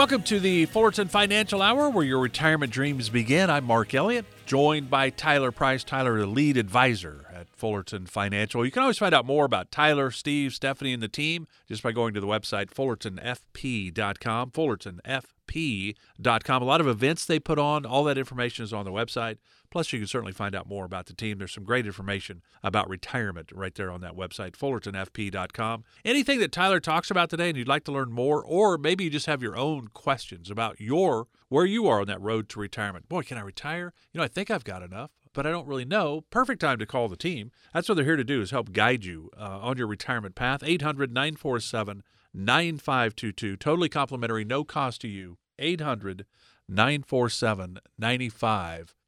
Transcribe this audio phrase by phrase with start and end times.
[0.00, 3.50] Welcome to the Fullerton Financial Hour, where your retirement dreams begin.
[3.50, 5.84] I'm Mark Elliott, joined by Tyler Price.
[5.84, 8.64] Tyler, the lead advisor at Fullerton Financial.
[8.64, 11.92] You can always find out more about Tyler, Steve, Stephanie, and the team just by
[11.92, 14.52] going to the website fullertonfp.com.
[14.52, 16.62] Fullertonfp.com.
[16.62, 19.36] A lot of events they put on, all that information is on the website.
[19.70, 21.38] Plus, you can certainly find out more about the team.
[21.38, 25.84] There's some great information about retirement right there on that website, fullertonfp.com.
[26.04, 29.10] Anything that Tyler talks about today and you'd like to learn more, or maybe you
[29.10, 33.08] just have your own questions about your where you are on that road to retirement.
[33.08, 33.92] Boy, can I retire?
[34.12, 36.22] You know, I think I've got enough but I don't really know.
[36.30, 37.50] Perfect time to call the team.
[37.72, 40.62] That's what they're here to do is help guide you uh, on your retirement path.
[40.64, 42.02] 800 947
[42.34, 43.56] 9522.
[43.56, 45.38] Totally complimentary, no cost to you.
[45.58, 46.26] 800
[46.68, 48.99] 947 9522.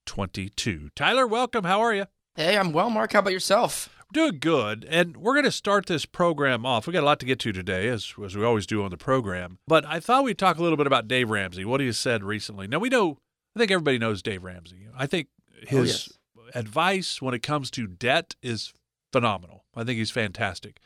[0.95, 1.64] Tyler, welcome.
[1.64, 2.06] How are you?
[2.34, 3.12] Hey, I'm well, Mark.
[3.12, 3.89] How about yourself?
[4.12, 4.86] Doing good.
[4.89, 6.86] And we're going to start this program off.
[6.86, 8.97] we got a lot to get to today, as, as we always do on the
[8.97, 9.59] program.
[9.67, 12.22] But I thought we'd talk a little bit about Dave Ramsey, what he has said
[12.22, 12.67] recently.
[12.67, 13.19] Now, we know,
[13.56, 14.89] I think everybody knows Dave Ramsey.
[14.97, 16.55] I think oh, his oh, yes.
[16.55, 18.72] advice when it comes to debt is
[19.12, 19.64] phenomenal.
[19.75, 20.81] I think he's fantastic.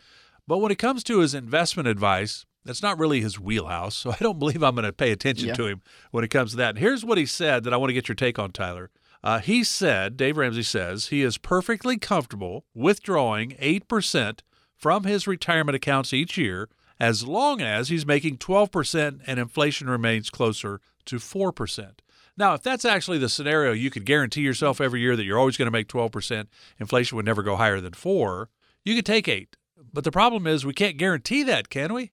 [0.47, 3.97] But when it comes to his investment advice, that's not really his wheelhouse.
[3.97, 5.55] So I don't believe I'm going to pay attention yeah.
[5.55, 6.70] to him when it comes to that.
[6.70, 8.91] And here's what he said that I want to get your take on, Tyler.
[9.27, 14.39] Uh, he said, Dave Ramsey says, he is perfectly comfortable withdrawing 8%
[14.77, 16.69] from his retirement accounts each year
[17.01, 21.91] as long as he's making 12% and inflation remains closer to 4%.
[22.37, 25.57] Now, if that's actually the scenario, you could guarantee yourself every year that you're always
[25.57, 26.47] going to make 12%,
[26.79, 28.48] inflation would never go higher than 4,
[28.85, 29.57] you could take 8.
[29.92, 32.13] But the problem is we can't guarantee that, can we?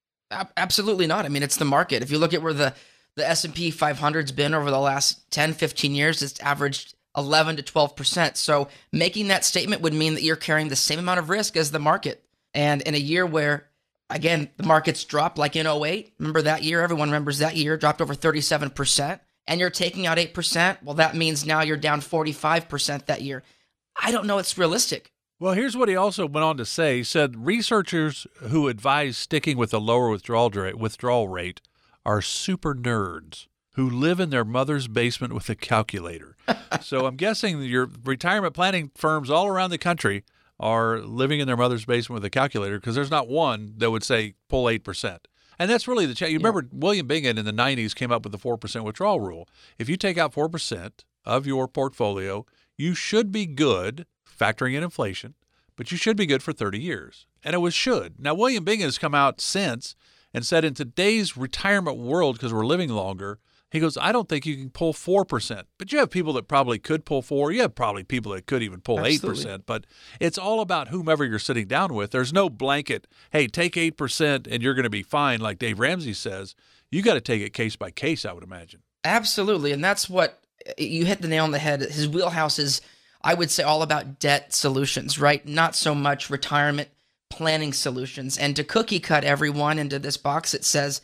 [0.58, 1.26] Absolutely not.
[1.26, 2.02] I mean, it's the market.
[2.02, 2.74] If you look at where the
[3.16, 8.38] the S&P 500's been over the last 10, 15 years, it's averaged 11 to 12%.
[8.38, 11.72] So making that statement would mean that you're carrying the same amount of risk as
[11.72, 12.24] the market.
[12.54, 13.68] And in a year where,
[14.10, 16.82] again, the markets dropped like in 08, remember that year?
[16.82, 19.20] Everyone remembers that year, dropped over 37%.
[19.46, 20.84] And you're taking out 8%.
[20.84, 23.44] Well, that means now you're down 45% that year.
[24.02, 25.12] I don't know it's realistic.
[25.40, 26.98] Well, here's what he also went on to say.
[26.98, 31.60] He said researchers who advise sticking with a lower withdrawal rate, withdrawal rate
[32.06, 36.36] are super nerds who live in their mother's basement with a calculator.
[36.82, 40.24] so I'm guessing your retirement planning firms all around the country
[40.60, 44.04] are living in their mother's basement with a calculator because there's not one that would
[44.04, 45.20] say pull 8%.
[45.60, 46.34] And that's really the challenge.
[46.34, 49.48] You remember William Bengen in the 90s came up with the 4% withdrawal rule.
[49.78, 50.92] If you take out 4%
[51.26, 52.46] of your portfolio,
[52.78, 55.36] you should be good, factoring in inflation,
[55.76, 57.28] but you should be good for 30 years.
[57.44, 58.20] And it was should.
[58.20, 59.96] Now, William Bengen has come out since
[60.34, 63.40] and said in today's retirement world, because we're living longer,
[63.74, 65.64] he goes, I don't think you can pull 4%.
[65.80, 67.52] But you have people that probably could pull 4.
[67.52, 69.46] You have probably people that could even pull Absolutely.
[69.46, 69.64] 8%.
[69.66, 69.88] But
[70.20, 72.12] it's all about whomever you're sitting down with.
[72.12, 76.14] There's no blanket, hey, take 8% and you're going to be fine, like Dave Ramsey
[76.14, 76.54] says.
[76.92, 78.82] You got to take it case by case, I would imagine.
[79.04, 79.72] Absolutely.
[79.72, 81.82] And that's what eh, you hit the nail on the head.
[81.82, 82.80] His wheelhouse is,
[83.24, 85.44] I would say, all about debt solutions, right?
[85.48, 86.90] Not so much retirement
[87.32, 88.38] planning solutions.
[88.38, 91.02] And to cookie cut everyone into this box, it says,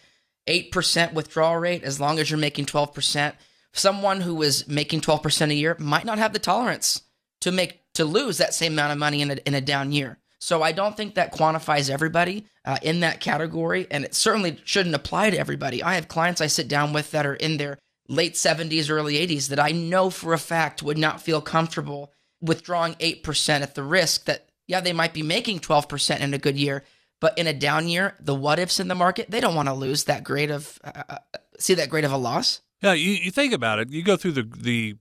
[0.49, 3.33] 8% withdrawal rate as long as you're making 12%.
[3.71, 7.03] Someone who is making 12% a year might not have the tolerance
[7.41, 10.17] to make to lose that same amount of money in a, in a down year.
[10.39, 14.95] So I don't think that quantifies everybody uh, in that category, and it certainly shouldn't
[14.95, 15.83] apply to everybody.
[15.83, 17.77] I have clients I sit down with that are in their
[18.07, 22.95] late 70s, early 80s that I know for a fact would not feel comfortable withdrawing
[22.95, 26.83] 8% at the risk that, yeah, they might be making 12% in a good year,
[27.19, 29.73] but in a down year, the what ifs in the market, they don't want to
[29.73, 31.17] lose that great of uh, uh,
[31.57, 32.61] see that great of a loss.
[32.81, 33.89] Yeah, you, you think about it.
[33.89, 34.95] You go through the the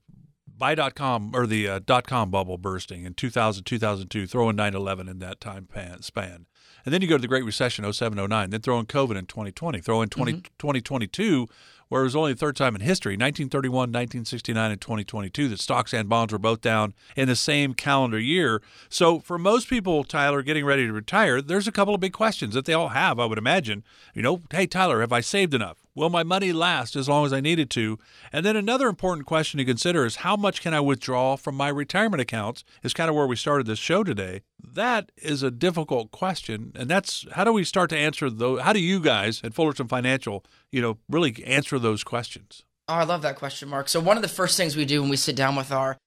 [0.59, 5.19] buy.com or the uh, dot com bubble bursting in 2000 2002 throw in 9-11 in
[5.19, 5.67] that time
[6.01, 6.45] span
[6.85, 9.25] and then you go to the great recession 07 09 then throw in covid in
[9.25, 10.41] 2020 throw in 20, mm-hmm.
[10.59, 11.47] 2022
[11.89, 15.93] where it was only the third time in history 1931, 1969, and 2022 that stocks
[15.93, 18.61] and bonds were both down in the same calendar year.
[18.87, 22.53] So, for most people, Tyler, getting ready to retire, there's a couple of big questions
[22.53, 23.83] that they all have, I would imagine.
[24.13, 25.77] You know, hey, Tyler, have I saved enough?
[25.99, 27.99] Will my money last as long as I need it to?
[28.31, 31.67] And then another important question to consider is how much can I withdraw from my
[31.67, 32.63] retirement accounts?
[32.83, 34.43] Is kind of where we started this show today.
[34.63, 38.61] That is a difficult question, and that's how do we start to answer those?
[38.61, 42.63] How do you guys at Fullerton Financial, you know, really answer those questions?
[42.87, 43.89] Oh, I love that question, Mark.
[43.89, 45.97] So one of the first things we do when we sit down with our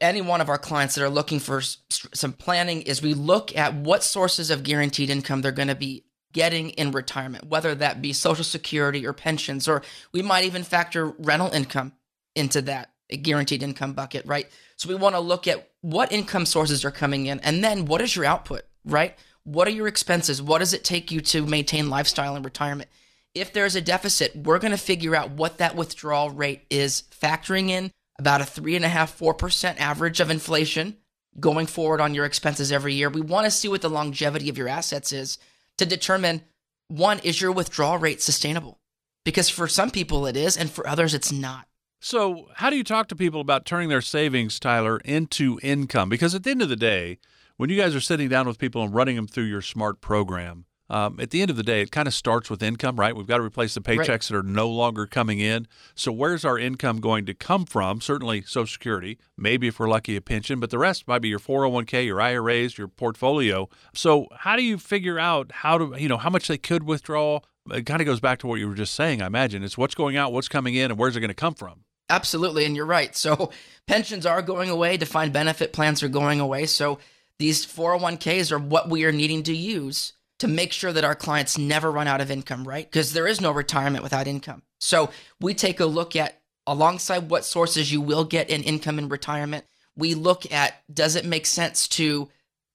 [0.00, 1.60] any one of our clients that are looking for
[1.90, 6.04] some planning is we look at what sources of guaranteed income they're going to be
[6.32, 9.82] getting in retirement, whether that be social security or pensions, or
[10.12, 11.92] we might even factor rental income
[12.34, 12.90] into that
[13.20, 14.48] guaranteed income bucket, right?
[14.76, 18.00] So we want to look at what income sources are coming in and then what
[18.00, 19.16] is your output, right?
[19.44, 20.40] What are your expenses?
[20.40, 22.88] What does it take you to maintain lifestyle in retirement?
[23.34, 27.70] If there's a deficit, we're going to figure out what that withdrawal rate is, factoring
[27.70, 30.96] in about a three and a half, four percent average of inflation
[31.40, 33.08] going forward on your expenses every year.
[33.08, 35.38] We want to see what the longevity of your assets is
[35.78, 36.42] to determine
[36.88, 38.78] one, is your withdrawal rate sustainable?
[39.24, 41.66] Because for some people it is, and for others it's not.
[42.00, 46.08] So, how do you talk to people about turning their savings, Tyler, into income?
[46.08, 47.18] Because at the end of the day,
[47.56, 50.64] when you guys are sitting down with people and running them through your smart program,
[50.92, 53.16] um, at the end of the day, it kind of starts with income, right?
[53.16, 54.22] We've got to replace the paychecks Right.
[54.22, 55.66] that are no longer coming in.
[55.94, 58.00] So, where's our income going to come from?
[58.02, 61.38] Certainly, Social Security, maybe if we're lucky, a pension, but the rest might be your
[61.38, 63.70] 401k, your IRAs, your portfolio.
[63.94, 67.40] So, how do you figure out how to, you know, how much they could withdraw?
[67.70, 69.62] It kind of goes back to what you were just saying, I imagine.
[69.64, 71.84] It's what's going out, what's coming in, and where's it going to come from?
[72.10, 73.16] Absolutely, and you're right.
[73.16, 73.50] So
[73.86, 76.66] pensions are going away, defined benefit plans are going away.
[76.66, 76.98] So
[77.38, 80.12] these 401ks are what we are needing to use
[80.42, 82.90] to make sure that our clients never run out of income, right?
[82.90, 84.62] Because there is no retirement without income.
[84.80, 85.10] So
[85.40, 89.64] we take a look at alongside what sources you will get in income in retirement.
[89.96, 92.28] We look at does it make sense to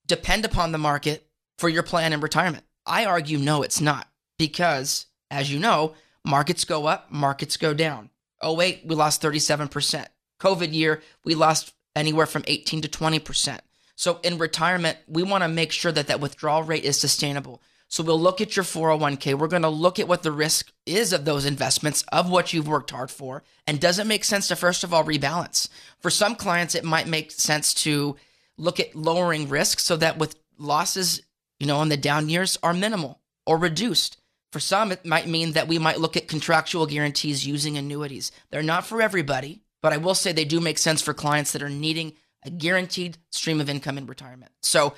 [0.06, 1.28] depend upon the market
[1.58, 2.64] for your plan in retirement?
[2.86, 4.08] I argue no, it's not
[4.40, 5.94] because as you know,
[6.24, 8.12] markets go up, markets go down.
[8.42, 10.06] 08, we lost 37%.
[10.40, 13.60] COVID year, we lost anywhere from 18 to 20%.
[13.98, 17.64] So in retirement, we want to make sure that that withdrawal rate is sustainable.
[17.88, 19.34] So we'll look at your 401k.
[19.34, 22.68] We're going to look at what the risk is of those investments, of what you've
[22.68, 23.44] worked hard for.
[23.66, 25.68] And does it make sense to, first of all, rebalance?
[26.00, 28.16] For some clients, it might make sense to
[28.56, 31.24] look at lowering risk so that with losses,
[31.60, 34.18] you know, in the down years are minimal or reduced.
[34.52, 38.32] For some, it might mean that we might look at contractual guarantees using annuities.
[38.52, 41.64] They're not for everybody, but I will say they do make sense for clients that
[41.64, 42.14] are needing
[42.45, 44.51] a guaranteed stream of income in retirement.
[44.62, 44.94] So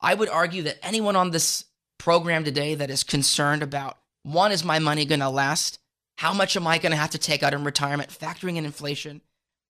[0.00, 1.64] I would argue that anyone on this
[1.98, 5.78] program today that is concerned about one, is my money going to last?
[6.16, 9.20] How much am I going to have to take out in retirement, factoring in inflation?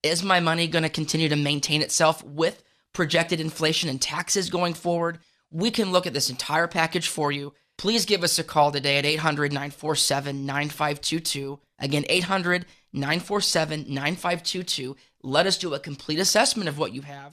[0.03, 2.62] Is my money going to continue to maintain itself with
[2.93, 5.19] projected inflation and taxes going forward?
[5.50, 7.53] We can look at this entire package for you.
[7.79, 11.59] Please give us a call today at 800 947 9522.
[11.81, 14.97] Again, 800 947 9522.
[15.25, 17.32] Let us do a complete assessment of what you have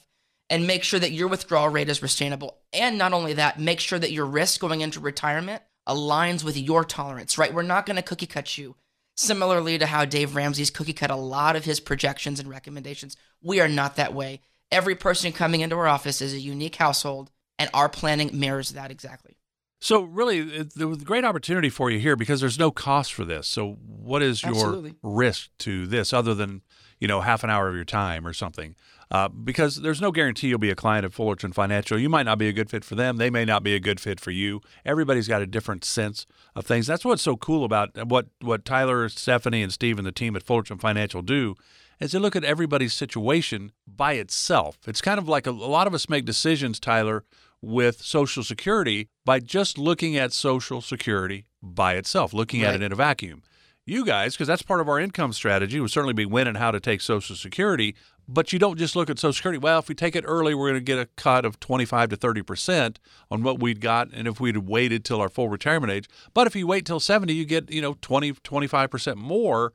[0.50, 2.58] and make sure that your withdrawal rate is sustainable.
[2.72, 6.86] And not only that, make sure that your risk going into retirement aligns with your
[6.86, 7.54] tolerance, right?
[7.54, 8.76] We're not going to cookie cut you.
[9.18, 13.60] Similarly to how Dave Ramsey's cookie cut a lot of his projections and recommendations, we
[13.60, 14.40] are not that way.
[14.72, 17.30] Every person coming into our office is a unique household,
[17.60, 19.36] and our planning mirrors that exactly.
[19.82, 23.26] So really, there was a great opportunity for you here because there's no cost for
[23.26, 23.48] this.
[23.48, 24.96] So what is your Absolutely.
[25.04, 26.62] risk to this other than
[27.02, 28.76] you know half an hour of your time or something?
[29.12, 32.00] Uh, because there's no guarantee you'll be a client of Fullerton Financial.
[32.00, 33.18] You might not be a good fit for them.
[33.18, 34.62] They may not be a good fit for you.
[34.86, 36.26] Everybody's got a different sense
[36.56, 36.88] of things.
[36.88, 40.44] That's what's so cool about what what Tyler, Stephanie, and Steve and the team at
[40.44, 41.56] Fullerton Financial do
[42.00, 44.80] is they look at everybody's situation by itself.
[44.88, 47.24] It's kind of like a, a lot of us make decisions, Tyler,
[47.62, 52.92] with Social Security by just looking at Social Security by itself, looking at it in
[52.92, 53.44] a vacuum.
[53.86, 56.72] You guys, because that's part of our income strategy, would certainly be when and how
[56.72, 57.96] to take Social Security.
[58.28, 59.58] But you don't just look at Social Security.
[59.58, 62.16] Well, if we take it early, we're going to get a cut of 25 to
[62.16, 63.00] 30 percent
[63.32, 66.08] on what we'd got, and if we'd waited till our full retirement age.
[66.34, 69.74] But if you wait till 70, you get you know 20, 25 percent more.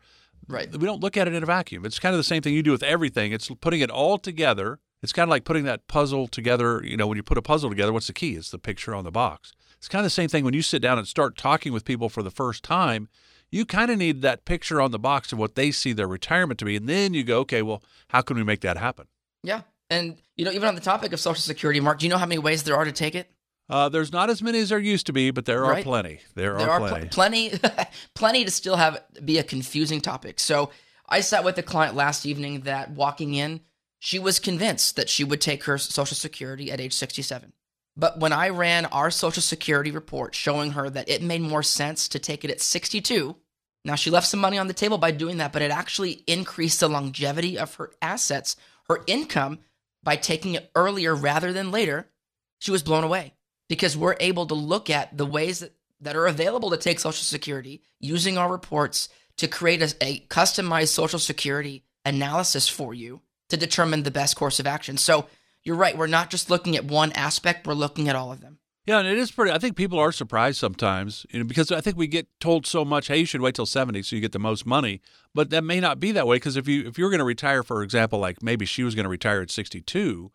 [0.49, 0.71] Right.
[0.71, 1.85] We don't look at it in a vacuum.
[1.85, 3.33] It's kind of the same thing you do with everything.
[3.33, 4.79] It's putting it all together.
[5.03, 6.81] It's kind of like putting that puzzle together.
[6.85, 8.37] You know, when you put a puzzle together, what's the key?
[8.37, 9.53] It's the picture on the box.
[9.77, 12.09] It's kind of the same thing when you sit down and start talking with people
[12.09, 13.09] for the first time.
[13.57, 16.59] You kind of need that picture on the box of what they see their retirement
[16.61, 16.77] to be.
[16.77, 19.07] And then you go, okay, well, how can we make that happen?
[19.43, 19.63] Yeah.
[19.89, 22.27] And, you know, even on the topic of Social Security, Mark, do you know how
[22.27, 23.31] many ways there are to take it?
[23.69, 25.85] Uh, there's not as many as there used to be, but there are Right.
[25.85, 26.21] plenty.
[26.35, 27.07] There, there are, are plenty.
[27.09, 27.53] pl- plenty
[28.15, 30.71] plenty to still have be a confusing topic so
[31.09, 33.61] i sat with a client last evening that walking in
[33.99, 37.53] she was convinced that she would take her social security at age 67
[37.97, 42.07] but when i ran our social security report showing her that it made more sense
[42.09, 43.35] to take it at 62
[43.87, 46.81] now she left some money on the table by doing that but it actually increased
[46.81, 48.57] the longevity of her assets
[48.89, 49.59] her income
[50.03, 52.09] by taking it earlier rather than later
[52.59, 53.35] she was blown away
[53.69, 57.25] because we're able to look at the ways that, that are available to take Social
[57.25, 63.57] Security using our reports to create a, a customized Social Security analysis for you to
[63.57, 64.97] determine the best course of action.
[64.97, 65.27] So
[65.63, 65.97] you're right.
[65.97, 68.59] We're not just looking at one aspect, we're looking at all of them.
[68.87, 69.51] Yeah, and it is pretty.
[69.51, 72.85] I think people are surprised sometimes, you know, because I think we get told so
[72.85, 73.09] much.
[73.09, 75.01] Hey, you should wait till seventy so you get the most money,
[75.35, 76.37] but that may not be that way.
[76.37, 79.05] Because if you if you're going to retire, for example, like maybe she was going
[79.05, 80.31] to retire at sixty two,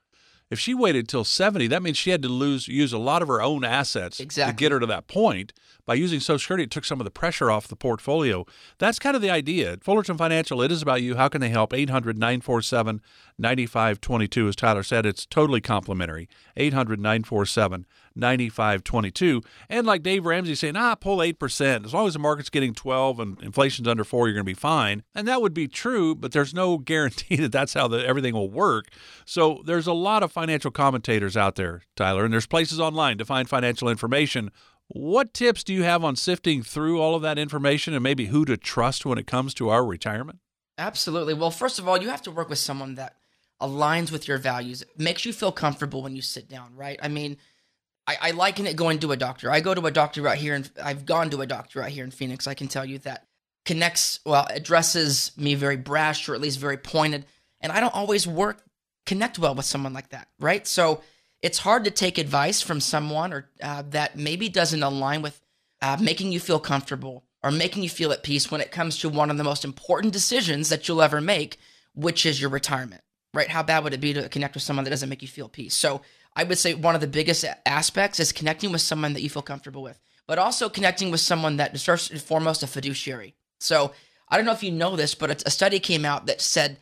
[0.52, 3.30] if she waited till 70, that means she had to lose use a lot of
[3.30, 4.52] her own assets exactly.
[4.52, 5.54] to get her to that point.
[5.86, 8.46] By using Social Security, it took some of the pressure off the portfolio.
[8.78, 9.72] That's kind of the idea.
[9.72, 11.16] At Fullerton Financial, it is about you.
[11.16, 11.74] How can they help?
[11.74, 13.02] 800 947
[13.38, 14.48] 9522.
[14.50, 16.28] As Tyler said, it's totally complimentary.
[16.58, 19.42] 800 947 9522.
[19.70, 21.86] And like Dave Ramsey saying, ah, pull 8%.
[21.86, 24.54] As long as the market's getting 12 and inflation's under 4, you're going to be
[24.54, 25.04] fine.
[25.16, 28.50] And that would be true, but there's no guarantee that that's how the, everything will
[28.50, 28.88] work.
[29.26, 33.26] So there's a lot of financial commentators out there, Tyler, and there's places online to
[33.26, 34.52] find financial information.
[34.88, 38.44] What tips do you have on sifting through all of that information and maybe who
[38.46, 40.40] to trust when it comes to our retirement?
[40.78, 41.34] Absolutely.
[41.34, 43.16] Well, first of all, you have to work with someone that
[43.62, 47.00] aligns with your values, makes you feel comfortable when you sit down, right?
[47.02, 47.38] I mean,
[48.08, 49.52] I, I liken it going to a doctor.
[49.52, 52.04] I go to a doctor right here, and I've gone to a doctor right here
[52.04, 52.48] in Phoenix.
[52.48, 53.28] I can tell you that
[53.66, 57.26] connects, well, addresses me very brash or at least very pointed.
[57.60, 58.64] And I don't always work,
[59.06, 60.66] connect well with someone like that, right?
[60.66, 61.02] So
[61.42, 65.40] it's hard to take advice from someone or uh, that maybe doesn't align with
[65.82, 69.10] uh, making you feel comfortable or making you feel at peace when it comes to
[69.10, 71.58] one of the most important decisions that you'll ever make,
[71.94, 73.48] which is your retirement, right?
[73.48, 75.74] How bad would it be to connect with someone that doesn't make you feel peace?
[75.74, 76.02] So
[76.36, 79.42] I would say one of the biggest aspects is connecting with someone that you feel
[79.42, 83.36] comfortable with, but also connecting with someone that is first and foremost a fiduciary.
[83.60, 83.94] So
[84.30, 86.78] I don't know if you know this, but a study came out that said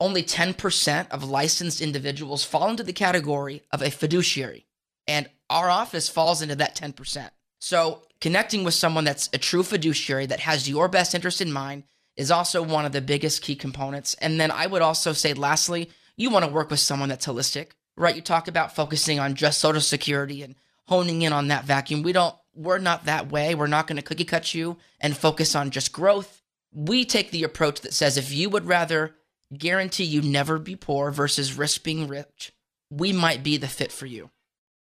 [0.00, 4.66] only 10% of licensed individuals fall into the category of a fiduciary.
[5.06, 7.30] And our office falls into that 10%.
[7.60, 11.84] So connecting with someone that's a true fiduciary that has your best interest in mind
[12.16, 14.14] is also one of the biggest key components.
[14.20, 17.72] And then I would also say, lastly, you want to work with someone that's holistic
[17.96, 18.16] right?
[18.16, 20.54] You talk about focusing on just social security and
[20.86, 22.02] honing in on that vacuum.
[22.02, 23.54] We don't, we're not that way.
[23.54, 26.42] We're not going to cookie cut you and focus on just growth.
[26.72, 29.14] We take the approach that says if you would rather
[29.56, 32.52] guarantee you never be poor versus risk being rich,
[32.90, 34.30] we might be the fit for you.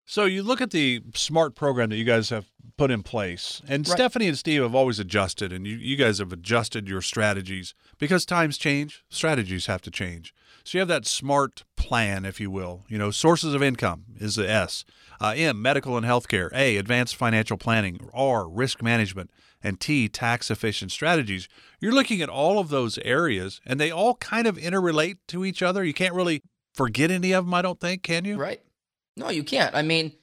[0.09, 2.47] So you look at the smart program that you guys have
[2.77, 3.95] put in place, and right.
[3.95, 8.25] Stephanie and Steve have always adjusted, and you, you guys have adjusted your strategies because
[8.25, 10.33] times change, strategies have to change.
[10.63, 12.85] So you have that smart plan, if you will.
[12.87, 14.83] You know, sources of income is the S.
[15.21, 16.49] Uh, M, medical and healthcare.
[16.55, 18.09] A, advanced financial planning.
[18.11, 19.29] R, risk management.
[19.61, 21.47] And T, tax efficient strategies.
[21.79, 25.61] You're looking at all of those areas, and they all kind of interrelate to each
[25.61, 25.83] other.
[25.83, 26.41] You can't really
[26.73, 28.37] forget any of them, I don't think, can you?
[28.37, 28.61] Right.
[29.19, 29.75] No, you can't.
[29.75, 30.13] I mean,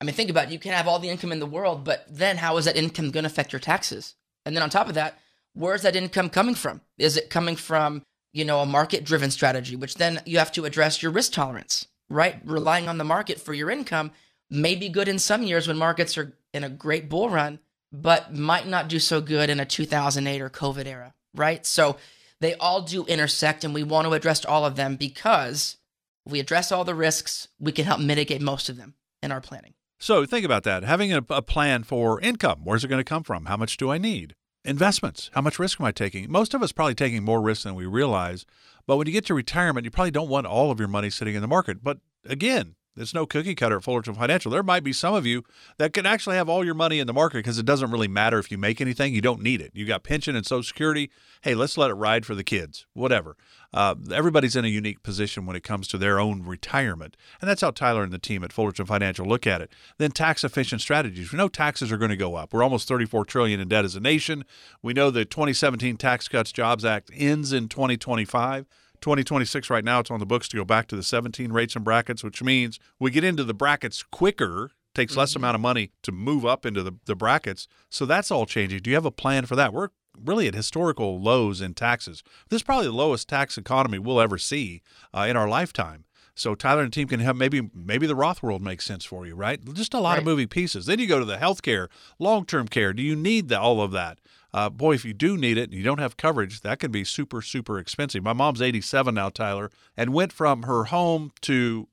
[0.00, 0.52] I mean, think about it.
[0.52, 3.10] You can have all the income in the world, but then how is that income
[3.10, 4.14] going to affect your taxes?
[4.44, 5.18] And then on top of that,
[5.54, 6.80] where's that income coming from?
[6.98, 8.02] Is it coming from
[8.36, 11.86] you know, a market driven strategy, which then you have to address your risk tolerance,
[12.10, 12.38] right?
[12.44, 14.10] Relying on the market for your income
[14.50, 17.60] may be good in some years when markets are in a great bull run,
[17.90, 21.64] but might not do so good in a 2008 or COVID era, right?
[21.64, 21.96] So
[22.38, 25.78] they all do intersect, and we want to address all of them because
[26.26, 29.40] if we address all the risks, we can help mitigate most of them in our
[29.40, 29.74] planning.
[29.98, 30.82] So think about that.
[30.82, 33.46] Having a, a plan for income, where's it going to come from?
[33.46, 34.34] How much do I need?
[34.66, 35.30] investments.
[35.32, 36.30] How much risk am I taking?
[36.30, 38.44] Most of us probably taking more risk than we realize.
[38.86, 41.34] But when you get to retirement, you probably don't want all of your money sitting
[41.34, 41.82] in the market.
[41.82, 44.50] But again, there's no cookie cutter at Fullerton Financial.
[44.50, 45.44] There might be some of you
[45.78, 48.38] that can actually have all your money in the market because it doesn't really matter
[48.38, 49.14] if you make anything.
[49.14, 49.70] You don't need it.
[49.74, 51.10] You got pension and Social Security.
[51.42, 52.86] Hey, let's let it ride for the kids.
[52.94, 53.36] Whatever.
[53.74, 57.60] Uh, everybody's in a unique position when it comes to their own retirement, and that's
[57.60, 59.70] how Tyler and the team at Fullerton Financial look at it.
[59.98, 61.30] Then tax efficient strategies.
[61.30, 62.54] We know taxes are going to go up.
[62.54, 64.44] We're almost 34 trillion in debt as a nation.
[64.82, 68.66] We know the 2017 Tax Cuts Jobs Act ends in 2025.
[69.00, 71.84] 2026 right now, it's on the books to go back to the 17 rates and
[71.84, 75.40] brackets, which means we get into the brackets quicker takes less mm-hmm.
[75.40, 77.68] amount of money to move up into the, the brackets.
[77.90, 78.80] So that's all changing.
[78.80, 79.72] Do you have a plan for that?
[79.72, 82.22] We're really at historical lows in taxes.
[82.48, 84.82] This is probably the lowest tax economy we'll ever see
[85.14, 86.04] uh, in our lifetime.
[86.34, 89.34] So Tyler and team can have maybe maybe the Roth world makes sense for you,
[89.34, 89.58] right?
[89.72, 90.18] Just a lot right.
[90.18, 90.84] of moving pieces.
[90.84, 91.88] Then you go to the healthcare,
[92.18, 92.92] long term care.
[92.92, 94.18] Do you need the, all of that?
[94.56, 97.04] Uh, boy, if you do need it and you don't have coverage, that can be
[97.04, 98.22] super, super expensive.
[98.22, 101.88] My mom's 87 now, Tyler, and went from her home to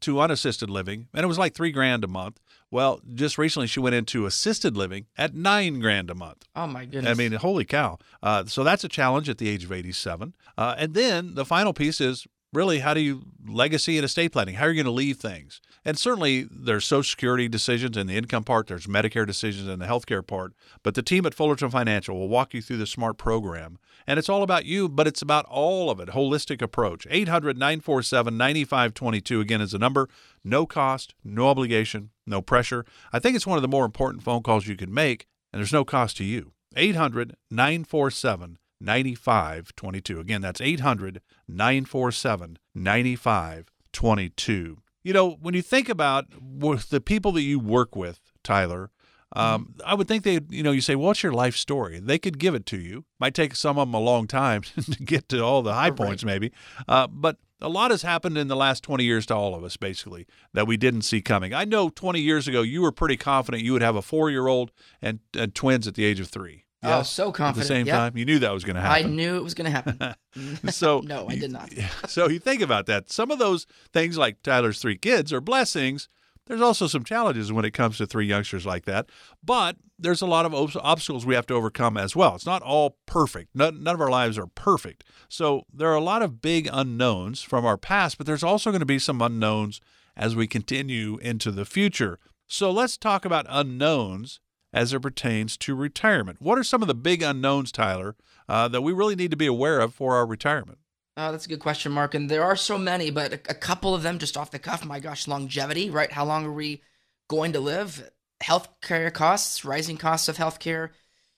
[0.00, 2.38] to unassisted living, and it was like three grand a month.
[2.70, 6.46] Well, just recently she went into assisted living at nine grand a month.
[6.54, 7.10] Oh my goodness!
[7.10, 7.98] I mean, holy cow!
[8.22, 10.32] Uh, so that's a challenge at the age of 87.
[10.56, 14.54] Uh, and then the final piece is really how do you legacy and estate planning?
[14.54, 15.60] How are you going to leave things?
[15.84, 19.86] And certainly there's Social Security decisions in the income part, there's Medicare decisions in the
[19.86, 20.52] healthcare part.
[20.82, 23.78] But the team at Fullerton Financial will walk you through the SMART program.
[24.06, 27.06] And it's all about you, but it's about all of it, holistic approach.
[27.10, 30.08] 800 947 9522 again is the number.
[30.44, 32.84] No cost, no obligation, no pressure.
[33.12, 35.72] I think it's one of the more important phone calls you can make, and there's
[35.72, 36.52] no cost to you.
[36.76, 40.20] 800 947 9522.
[40.20, 44.78] Again, that's 800 947 9522.
[45.02, 48.90] You know, when you think about the people that you work with, Tyler,
[49.32, 52.38] um, I would think they, you know, you say, "What's your life story?" They could
[52.38, 53.04] give it to you.
[53.18, 55.96] Might take some of them a long time to get to all the high right.
[55.96, 56.52] points, maybe.
[56.88, 59.76] Uh, but a lot has happened in the last 20 years to all of us,
[59.76, 61.54] basically, that we didn't see coming.
[61.54, 65.20] I know 20 years ago you were pretty confident you would have a four-year-old and,
[65.34, 66.65] and twins at the age of three.
[66.82, 67.64] Oh, so confident.
[67.64, 67.96] At the same yep.
[67.96, 69.06] time, you knew that was going to happen.
[69.06, 69.98] I knew it was going to happen.
[70.36, 70.68] Mm-hmm.
[70.68, 71.72] so no, I did not.
[72.08, 73.10] so you think about that.
[73.10, 76.10] Some of those things, like Tyler's three kids, are blessings.
[76.46, 79.08] There's also some challenges when it comes to three youngsters like that,
[79.42, 82.34] but there's a lot of obstacles we have to overcome as well.
[82.34, 83.54] It's not all perfect.
[83.54, 85.04] None, none of our lives are perfect.
[85.30, 88.80] So there are a lot of big unknowns from our past, but there's also going
[88.80, 89.80] to be some unknowns
[90.16, 92.18] as we continue into the future.
[92.46, 94.40] So let's talk about unknowns
[94.76, 96.36] as it pertains to retirement.
[96.38, 98.14] What are some of the big unknowns, Tyler,
[98.46, 100.78] uh, that we really need to be aware of for our retirement?
[101.16, 102.14] Oh, that's a good question, Mark.
[102.14, 104.84] And there are so many, but a, a couple of them just off the cuff.
[104.84, 106.12] My gosh, longevity, right?
[106.12, 106.82] How long are we
[107.26, 108.10] going to live?
[108.44, 110.90] Healthcare costs, rising costs of healthcare,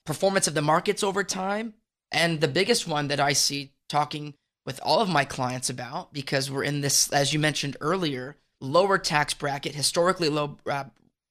[0.05, 1.75] performance of the markets over time.
[2.11, 4.33] And the biggest one that I see talking
[4.65, 8.97] with all of my clients about, because we're in this, as you mentioned earlier, lower
[8.97, 10.83] tax bracket, historically low uh,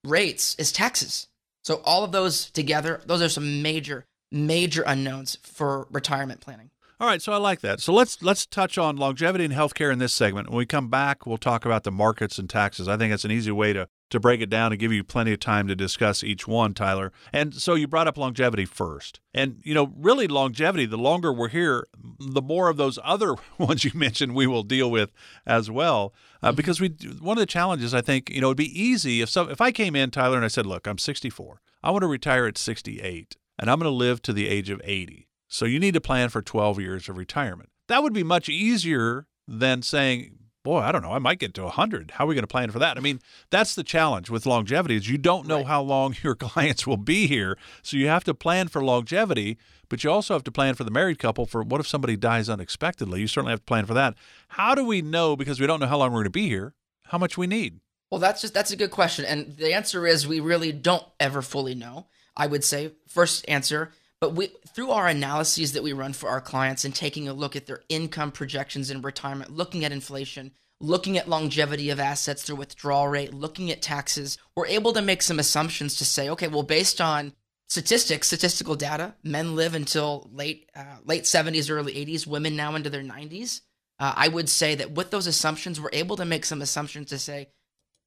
[0.05, 1.27] rates, is taxes.
[1.69, 6.71] So all of those together, those are some major, major unknowns for retirement planning.
[6.99, 7.81] All right, so I like that.
[7.81, 10.49] So let's let's touch on longevity and healthcare in this segment.
[10.49, 12.89] When we come back, we'll talk about the markets and taxes.
[12.89, 15.33] I think that's an easy way to to break it down and give you plenty
[15.33, 17.13] of time to discuss each one, Tyler.
[17.33, 19.21] And so you brought up longevity first.
[19.35, 21.87] And you know, really longevity, the longer we're here,
[22.19, 25.13] the more of those other ones you mentioned we will deal with
[25.47, 26.15] as well.
[26.43, 26.57] Uh, mm-hmm.
[26.57, 26.89] because we
[27.21, 29.73] one of the challenges I think, you know, it'd be easy if some if I
[29.73, 31.61] came in Tyler and I said, "Look, I'm 64.
[31.83, 34.81] I want to retire at 68 and I'm going to live to the age of
[34.85, 37.71] 80." So you need to plan for 12 years of retirement.
[37.89, 40.38] That would be much easier than saying,
[40.69, 42.11] boy, I don't know, I might get to 100.
[42.11, 42.99] How are we going to plan for that?
[42.99, 45.67] I mean, that's the challenge with longevity is you don't know right.
[45.67, 47.57] how long your clients will be here.
[47.83, 49.57] So you have to plan for longevity,
[49.89, 52.51] but you also have to plan for the married couple for what if somebody dies
[52.51, 53.23] unexpectedly?
[53.23, 54.15] You certainly have to plan for that.
[54.49, 56.75] How do we know because we don't know how long we're going to be here,
[57.05, 57.81] how much we need?
[58.11, 61.41] Well, that's just that's a good question and the answer is we really don't ever
[61.41, 62.09] fully know.
[62.37, 66.41] I would say first answer but we, through our analyses that we run for our
[66.41, 71.17] clients and taking a look at their income projections in retirement, looking at inflation, looking
[71.17, 75.39] at longevity of assets, their withdrawal rate, looking at taxes, we're able to make some
[75.39, 77.33] assumptions to say, okay, well, based on
[77.69, 82.91] statistics, statistical data, men live until late uh, late 70s, early 80s, women now into
[82.91, 83.61] their 90s.
[84.01, 87.19] Uh, I would say that with those assumptions, we're able to make some assumptions to
[87.19, 87.49] say,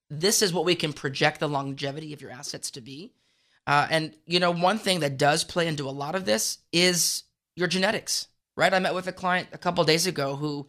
[0.10, 3.14] this is what we can project the longevity of your assets to be.
[3.68, 7.24] Uh, and you know, one thing that does play into a lot of this is
[7.56, 8.74] your genetics, right?
[8.74, 10.68] I met with a client a couple days ago who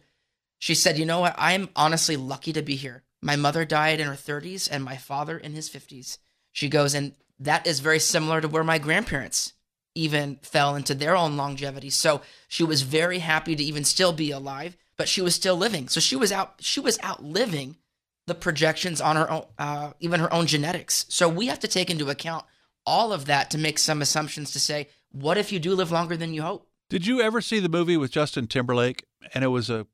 [0.59, 1.35] she said, "You know what?
[1.37, 3.03] I'm honestly lucky to be here.
[3.21, 6.17] My mother died in her 30s and my father in his 50s."
[6.51, 9.53] She goes, and that is very similar to where my grandparents
[9.95, 11.89] even fell into their own longevity.
[11.89, 15.87] So she was very happy to even still be alive, but she was still living.
[15.87, 16.55] So she was out.
[16.59, 17.77] She was outliving
[18.25, 21.05] the projections on her own, uh, even her own genetics.
[21.09, 22.45] So we have to take into account
[22.85, 26.17] all of that to make some assumptions to say, what if you do live longer
[26.17, 26.67] than you hope?
[26.89, 29.05] Did you ever see the movie with Justin Timberlake?
[29.33, 29.87] And it was a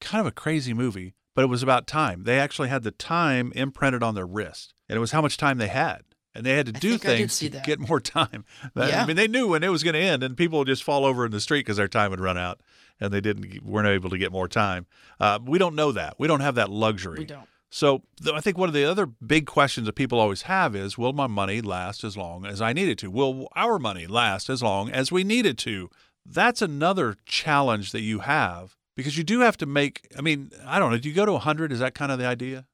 [0.00, 2.24] kind of a crazy movie, but it was about time.
[2.24, 5.58] They actually had the time imprinted on their wrist, and it was how much time
[5.58, 6.02] they had.
[6.36, 8.44] And they had to do things to get more time.
[8.76, 9.02] Yeah.
[9.02, 11.04] I mean, they knew when it was going to end, and people would just fall
[11.04, 12.60] over in the street because their time would run out,
[13.00, 14.86] and they didn't weren't able to get more time.
[15.20, 16.16] Uh, we don't know that.
[16.18, 17.20] We don't have that luxury.
[17.20, 17.46] We don't.
[17.74, 21.12] So I think one of the other big questions that people always have is will
[21.12, 23.10] my money last as long as I need it to?
[23.10, 25.90] Will our money last as long as we need it to?
[26.24, 30.78] That's another challenge that you have because you do have to make I mean, I
[30.78, 32.66] don't know, do you go to 100 is that kind of the idea?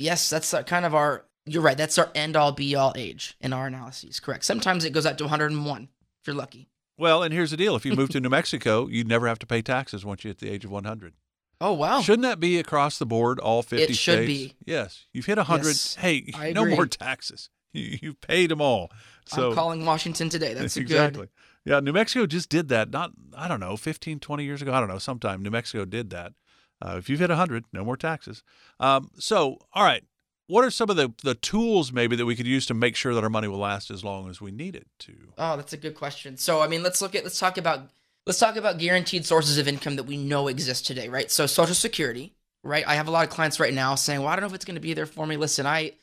[0.00, 3.36] Yes, that's uh, kind of our you're right, that's our end all be all age
[3.40, 4.44] in our analyses, correct.
[4.44, 6.68] Sometimes it goes out to 101 if you're lucky.
[6.98, 9.46] Well, and here's the deal, if you move to New Mexico, you'd never have to
[9.46, 11.12] pay taxes once you hit the age of 100.
[11.60, 12.00] Oh wow!
[12.00, 14.26] Shouldn't that be across the board, all fifty it should states?
[14.26, 14.54] be.
[14.64, 15.68] Yes, you've hit hundred.
[15.68, 16.74] Yes, hey, I no agree.
[16.74, 17.50] more taxes.
[17.72, 18.90] You, you've paid them all.
[19.26, 20.54] So I'm calling Washington today.
[20.54, 21.26] That's exactly.
[21.26, 21.30] Good.
[21.72, 22.90] Yeah, New Mexico just did that.
[22.90, 24.72] Not I don't know, 15, 20 years ago.
[24.72, 24.98] I don't know.
[24.98, 26.32] Sometime New Mexico did that.
[26.80, 28.42] Uh, if you've hit 100, no more taxes.
[28.78, 30.04] Um, so, all right,
[30.46, 33.14] what are some of the, the tools maybe that we could use to make sure
[33.14, 35.12] that our money will last as long as we need it to?
[35.36, 36.36] Oh, that's a good question.
[36.36, 37.90] So, I mean, let's look at let's talk about
[38.28, 41.30] let's talk about guaranteed sources of income that we know exist today, right?
[41.30, 42.86] So, Social Security, right?
[42.86, 44.66] I have a lot of clients right now saying, "Well, I don't know if it's
[44.66, 45.94] going to be there for me." Listen, I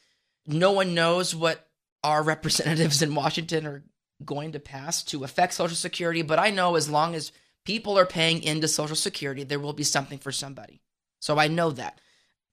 [0.48, 1.70] no one knows what
[2.04, 3.84] our representatives in Washington are
[4.26, 7.32] going to pass to affect Social Security, but I know as long as
[7.64, 10.82] people are paying into Social Security, there will be something for somebody.
[11.20, 12.02] So I know that.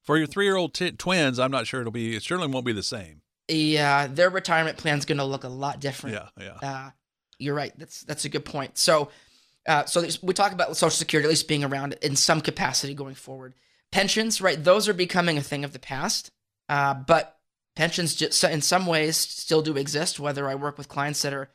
[0.02, 2.16] For your three-year-old t- twins, I'm not sure it'll be.
[2.16, 3.22] It certainly won't be the same.
[3.48, 6.16] Yeah, their retirement plan's going to look a lot different.
[6.16, 6.68] Yeah, yeah.
[6.68, 6.90] Uh,
[7.38, 7.72] you're right.
[7.78, 8.78] That's that's a good point.
[8.78, 9.10] So,
[9.66, 13.14] uh, so we talk about Social Security at least being around in some capacity going
[13.14, 13.54] forward.
[13.90, 14.62] Pensions, right?
[14.62, 16.30] Those are becoming a thing of the past.
[16.68, 17.38] Uh, but
[17.76, 20.18] pensions, just in some ways, still do exist.
[20.18, 21.50] Whether I work with clients that are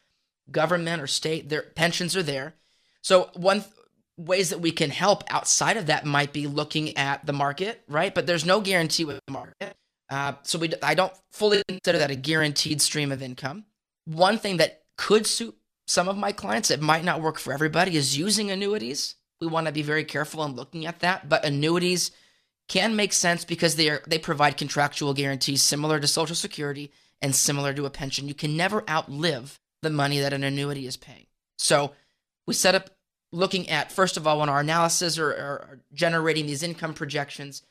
[0.52, 2.56] government or state, their pensions are there.
[3.02, 3.74] So one th-
[4.18, 8.14] ways that we can help outside of that might be looking at the market, right?
[8.14, 9.76] But there's no guarantee with the market.
[10.10, 13.66] Uh, so we, I don't fully consider that a guaranteed stream of income.
[14.06, 15.56] One thing that could suit
[15.88, 19.16] some of my clients, it might not work for everybody, is using annuities.
[19.40, 22.12] We want to be very careful in looking at that, but annuities
[22.68, 27.34] can make sense because they are they provide contractual guarantees similar to Social Security and
[27.34, 28.28] similar to a pension.
[28.28, 31.28] You can never outlive the money that an annuity is paying.
[31.58, 31.94] So
[32.46, 32.90] we set up
[33.32, 37.62] looking at first of all when our analysis or generating these income projections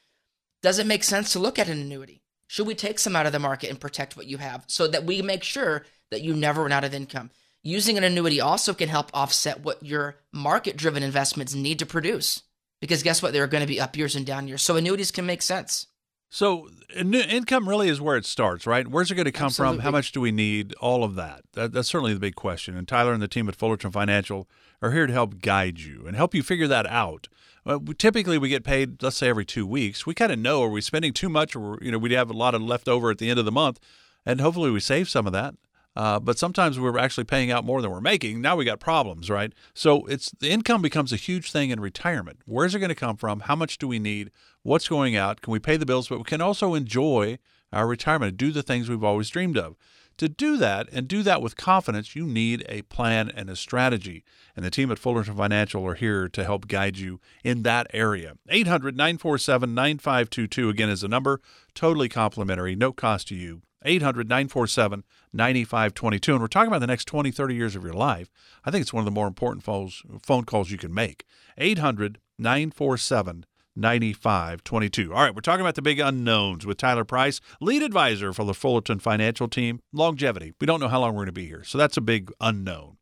[0.63, 3.33] does it make sense to look at an annuity should we take some out of
[3.33, 6.63] the market and protect what you have so that we make sure that you never
[6.63, 7.31] run out of income
[7.67, 12.43] using an annuity also can help offset what your market driven investments need to produce
[12.81, 15.11] because guess what there are going to be up years and down years so annuities
[15.11, 15.87] can make sense
[16.29, 18.87] so income really is where it starts, right?
[18.87, 19.77] Where's it going to come Absolutely.
[19.77, 19.83] from?
[19.85, 20.75] How much do we need?
[20.75, 21.43] All of that.
[21.53, 21.73] that.
[21.73, 22.77] That's certainly the big question.
[22.77, 24.49] And Tyler and the team at Fullerton Financial
[24.83, 27.29] are here to help guide you and help you figure that out.
[27.65, 30.07] Well, typically, we get paid, let's say, every two weeks.
[30.07, 32.35] We kind of know are we spending too much, or you know, we have a
[32.35, 33.81] lot of leftover at the end of the month,
[34.25, 35.55] and hopefully we save some of that.
[35.97, 38.41] Uh, but sometimes we're actually paying out more than we're making.
[38.43, 39.53] Now we got problems, right?
[39.73, 42.41] So it's the income becomes a huge thing in retirement.
[42.45, 43.41] Where's it going to come from?
[43.41, 44.31] How much do we need?
[44.63, 45.41] What's going out?
[45.41, 46.09] Can we pay the bills?
[46.09, 47.39] But we can also enjoy
[47.73, 49.77] our retirement, do the things we've always dreamed of.
[50.19, 54.25] To do that and do that with confidence, you need a plan and a strategy.
[54.55, 58.37] And the team at Fullerton Financial are here to help guide you in that area.
[58.49, 61.43] 800 947 9522 again is the number,
[61.75, 63.61] totally complimentary, no cost to you.
[63.87, 66.33] 800 947 9522.
[66.33, 68.31] And we're talking about the next 20, 30 years of your life.
[68.65, 71.25] I think it's one of the more important phone calls you can make.
[71.57, 73.47] 800 947
[73.77, 75.13] 9522.
[75.13, 78.55] All right, we're talking about the big unknowns with Tyler Price, lead advisor for the
[78.55, 79.81] Fullerton Financial Team.
[79.93, 80.55] Longevity.
[80.61, 81.63] We don't know how long we're going to be here.
[81.65, 82.97] So that's a big unknown.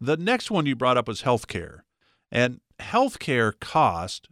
[0.00, 1.80] The next one you brought up was healthcare.
[2.30, 4.28] And healthcare cost,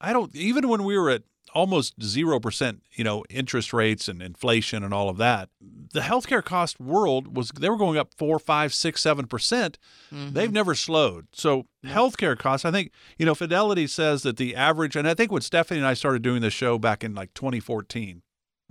[0.00, 1.22] I don't, even when we were at
[1.54, 5.48] almost 0%, you know, interest rates and inflation and all of that.
[5.60, 9.78] The healthcare cost world was, they were going up four, five, six, seven percent.
[10.12, 10.34] Mm-hmm.
[10.34, 11.28] They've never slowed.
[11.32, 15.30] So healthcare costs, I think, you know, Fidelity says that the average, and I think
[15.30, 18.22] when Stephanie and I started doing this show back in like 2014,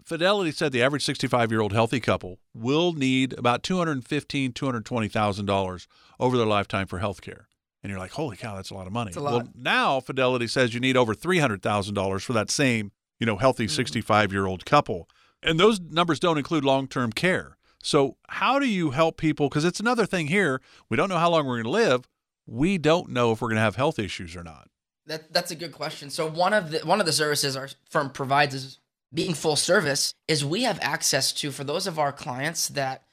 [0.03, 5.87] Fidelity said the average 65 year old healthy couple will need about $215,000, $220,000
[6.19, 7.45] over their lifetime for healthcare
[7.83, 9.11] and you're like, holy cow, that's a lot of money.
[9.13, 9.33] Lot.
[9.33, 13.25] Well, now Fidelity says you need over three hundred thousand dollars for that same, you
[13.25, 13.75] know, healthy mm-hmm.
[13.75, 15.09] 65 year old couple,
[15.41, 17.57] and those numbers don't include long term care.
[17.83, 19.49] So how do you help people?
[19.49, 20.61] Because it's another thing here.
[20.89, 22.07] We don't know how long we're going to live.
[22.45, 24.67] We don't know if we're going to have health issues or not.
[25.07, 26.09] That that's a good question.
[26.09, 28.79] So one of the one of the services our firm provides is
[29.13, 33.03] being full service is we have access to for those of our clients that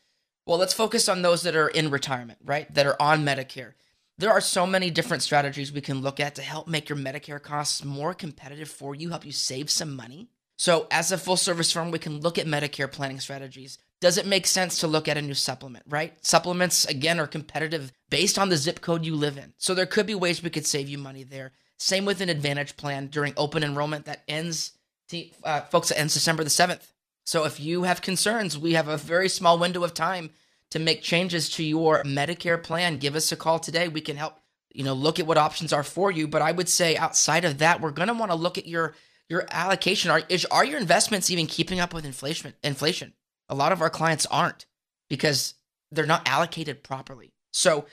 [0.46, 3.72] well let's focus on those that are in retirement right that are on medicare
[4.18, 7.40] there are so many different strategies we can look at to help make your Medicare
[7.40, 10.28] costs more competitive for you, help you save some money.
[10.57, 13.78] So, as a full service firm, we can look at Medicare planning strategies.
[14.00, 16.14] Does it make sense to look at a new supplement, right?
[16.24, 19.54] Supplements, again, are competitive based on the zip code you live in.
[19.57, 21.52] So, there could be ways we could save you money there.
[21.78, 24.72] Same with an Advantage plan during open enrollment that ends,
[25.11, 26.92] to, uh, folks, it ends December the 7th.
[27.24, 30.31] So, if you have concerns, we have a very small window of time
[30.70, 33.88] to make changes to your Medicare plan, give us a call today.
[33.88, 34.35] We can help,
[34.70, 36.28] you know, look at what options are for you.
[36.28, 38.94] But I would say outside of that, we're going to want to look at your
[39.28, 40.11] your allocation.
[40.11, 42.54] Are is, are your investments even keeping up with inflation?
[42.62, 43.14] Inflation.
[43.48, 44.66] A lot of our clients aren't
[45.09, 45.54] because
[45.90, 47.33] they're not allocated properly.
[47.52, 47.87] So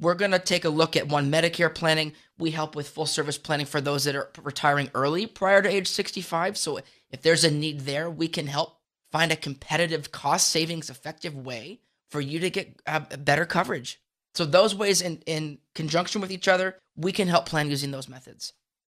[0.00, 2.12] we're going to take a look at one Medicare planning.
[2.38, 5.88] We help with full service planning for those that are retiring early prior to age
[5.88, 6.56] 65.
[6.56, 6.78] So
[7.10, 8.78] if there's a need there, we can help
[9.12, 14.00] find a competitive cost savings effective way for you to get uh, better coverage.
[14.34, 18.08] So those ways in, in conjunction with each other, we can help plan using those
[18.08, 18.52] methods.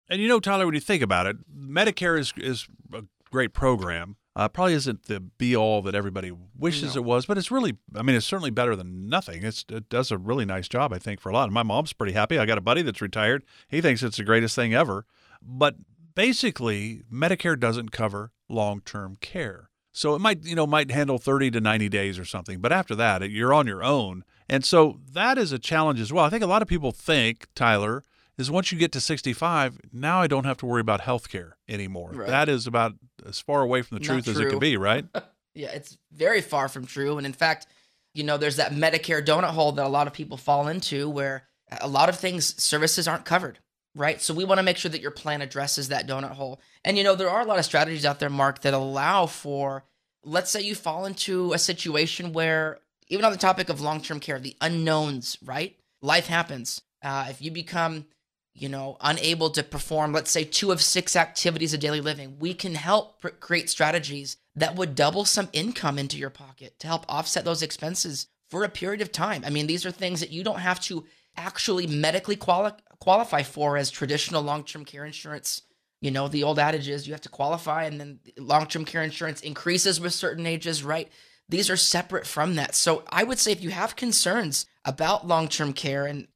[0.10, 4.18] And you know, Tyler, when you think about it, Medicare is is a great program.
[4.36, 7.02] Uh, probably isn't the be all that everybody wishes No.
[7.02, 9.44] it was, but it's really, I mean, it's certainly better than nothing.
[9.44, 11.44] It's, it does a really nice job, I think, for a lot.
[11.44, 12.40] And my mom's pretty happy.
[12.40, 13.44] I got a buddy that's retired.
[13.68, 15.06] He thinks it's the greatest thing ever.
[15.40, 15.76] But
[16.16, 19.70] basically, Medicare doesn't cover long term care.
[19.94, 22.60] So it might, you know, might handle 30 to 90 days or something.
[22.60, 24.24] But after that, you're on your own.
[24.50, 26.26] And so that is a challenge as well.
[26.26, 28.04] I think a lot of people think, Tyler,
[28.38, 31.58] is once you get to 65, now I don't have to worry about health care
[31.70, 32.12] anymore.
[32.12, 32.28] Right.
[32.28, 32.94] That is about
[33.26, 34.50] as far away from the Not truth as it true.
[34.52, 35.06] can be, right?
[35.56, 37.20] Yeah, it's very far from true.
[37.20, 37.68] And in fact,
[38.16, 41.44] you know, there's that Medicare donut hole that a lot of people fall into where
[41.80, 43.60] a lot of things, services aren't covered,
[43.96, 44.22] right?
[44.22, 46.60] So we want to make sure that your plan addresses that donut hole.
[46.84, 49.84] And, you know, there are a lot of strategies out there, Mark, that allow for,
[50.24, 54.20] let's say you fall into a situation where, even on the topic of long term
[54.20, 55.78] care, the unknowns, right?
[56.02, 56.82] Life happens.
[57.04, 58.06] Uh, if you become,
[58.54, 62.54] you know, unable to perform, let's say, two of six activities of daily living, we
[62.54, 67.06] can help pr- create strategies that would double some income into your pocket to help
[67.10, 69.44] offset those expenses for a period of time.
[69.46, 73.78] I mean, these are things that you don't have to actually medically quali- qualify for
[73.78, 75.62] as traditional long term care insurance.
[76.02, 79.04] You know, the old adage is you have to qualify, and then long term care
[79.04, 81.12] insurance increases with certain ages, right?
[81.50, 82.76] These are separate from that.
[82.76, 86.28] So I would say if you have concerns about long term care and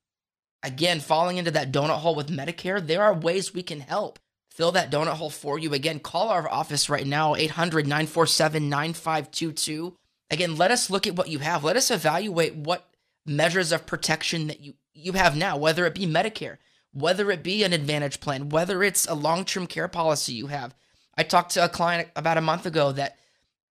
[0.63, 4.71] again, falling into that donut hole with Medicare, there are ways we can help fill
[4.71, 5.73] that donut hole for you.
[5.73, 9.95] Again, call our office right now, 800 947 9522.
[10.29, 11.63] Again, let us look at what you have.
[11.63, 12.89] Let us evaluate what
[13.25, 16.57] measures of protection that you, you have now, whether it be Medicare,
[16.91, 20.75] whether it be an Advantage plan, whether it's a long term care policy you have.
[21.15, 23.17] I talked to a client about a month ago that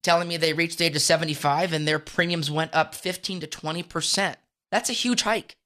[0.03, 3.47] telling me they reached the age of 75 and their premiums went up 15 to
[3.47, 4.37] 20%.
[4.71, 5.57] That's a huge hike.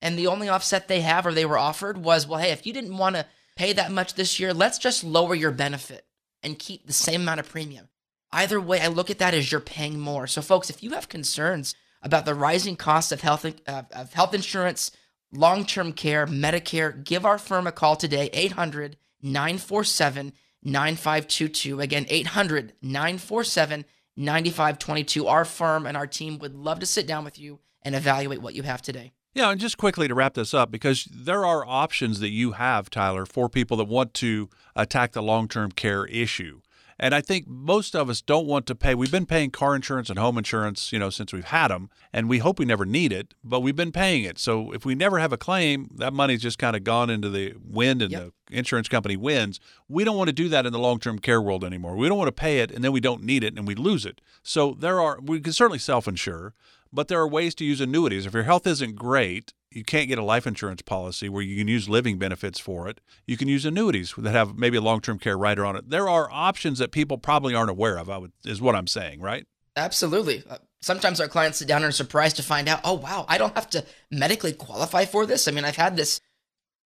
[0.00, 2.72] And the only offset they have or they were offered was, well, hey, if you
[2.72, 6.06] didn't want to pay that much this year, let's just lower your benefit
[6.42, 7.88] and keep the same amount of premium.
[8.30, 10.26] Either way, I look at that as you're paying more.
[10.26, 14.90] So, folks, if you have concerns about the rising cost of health of health insurance,
[15.32, 20.32] long-term care, Medicare, give our firm a call today, 800 947
[20.62, 21.80] 9522.
[21.80, 23.84] Again, 800 947
[24.16, 25.26] 9522.
[25.26, 28.54] Our firm and our team would love to sit down with you and evaluate what
[28.54, 29.12] you have today.
[29.34, 32.90] Yeah, and just quickly to wrap this up, because there are options that you have,
[32.90, 36.60] Tyler, for people that want to attack the long term care issue.
[37.00, 38.94] And I think most of us don't want to pay.
[38.94, 42.28] We've been paying car insurance and home insurance, you know, since we've had them, and
[42.28, 44.38] we hope we never need it, but we've been paying it.
[44.38, 47.54] So if we never have a claim, that money's just kind of gone into the
[47.64, 48.32] wind and Yep.
[48.48, 49.60] the insurance company wins.
[49.88, 51.94] We don't want to do that in the long term care world anymore.
[51.94, 54.04] We don't want to pay it and then we don't need it and we lose
[54.04, 54.20] it.
[54.42, 56.54] So there are, we can certainly self insure,
[56.92, 58.26] but there are ways to use annuities.
[58.26, 61.68] If your health isn't great, you can't get a life insurance policy where you can
[61.68, 63.00] use living benefits for it.
[63.26, 65.90] You can use annuities that have maybe a long-term care rider on it.
[65.90, 68.08] There are options that people probably aren't aware of.
[68.08, 69.46] I would is what I'm saying, right?
[69.76, 70.42] Absolutely.
[70.48, 73.36] Uh, Sometimes our clients sit down and are surprised to find out, oh, wow, I
[73.36, 75.48] don't have to medically qualify for this.
[75.48, 76.20] I mean, I've had this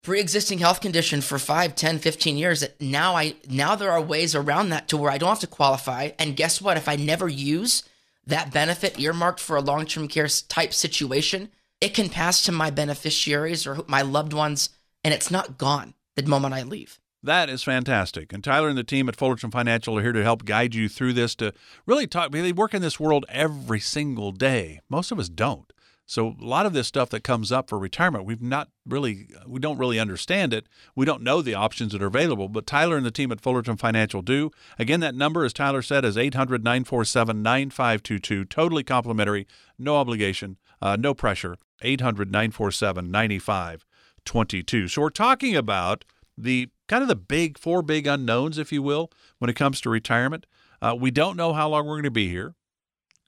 [0.03, 4.35] pre-existing health condition for 5 10 15 years that now i now there are ways
[4.35, 7.29] around that to where i don't have to qualify and guess what if i never
[7.29, 7.85] use
[8.27, 11.51] that benefit earmarked for a long-term care type situation
[11.83, 14.71] it can pass to my beneficiaries or my loved ones
[15.05, 18.33] and it's not gone the moment i leave That is fantastic.
[18.33, 21.13] And Tyler and the team at Fullerton Financial are here to help guide you through
[21.13, 21.53] this to
[21.87, 22.33] really talk.
[22.33, 24.81] They work in this world every single day.
[24.89, 25.73] Most of us don't.
[26.05, 29.61] So a lot of this stuff that comes up for retirement, we've not really, we
[29.61, 30.67] don't really understand it.
[30.97, 32.49] We don't know the options that are available.
[32.49, 34.51] But Tyler and the team at Fullerton Financial do.
[34.79, 38.45] Again, that number, as Tyler said, is 800 947 9522.
[38.47, 39.47] Totally complimentary,
[39.79, 41.57] no obligation, uh, no pressure.
[41.83, 44.89] 800 947 9522.
[44.89, 46.05] So we're talking about
[46.37, 49.91] the kind of the big four big unknowns, if you will, when it comes to
[49.91, 50.47] retirement.
[50.81, 52.55] Uh, we don't know how long we're going to be here.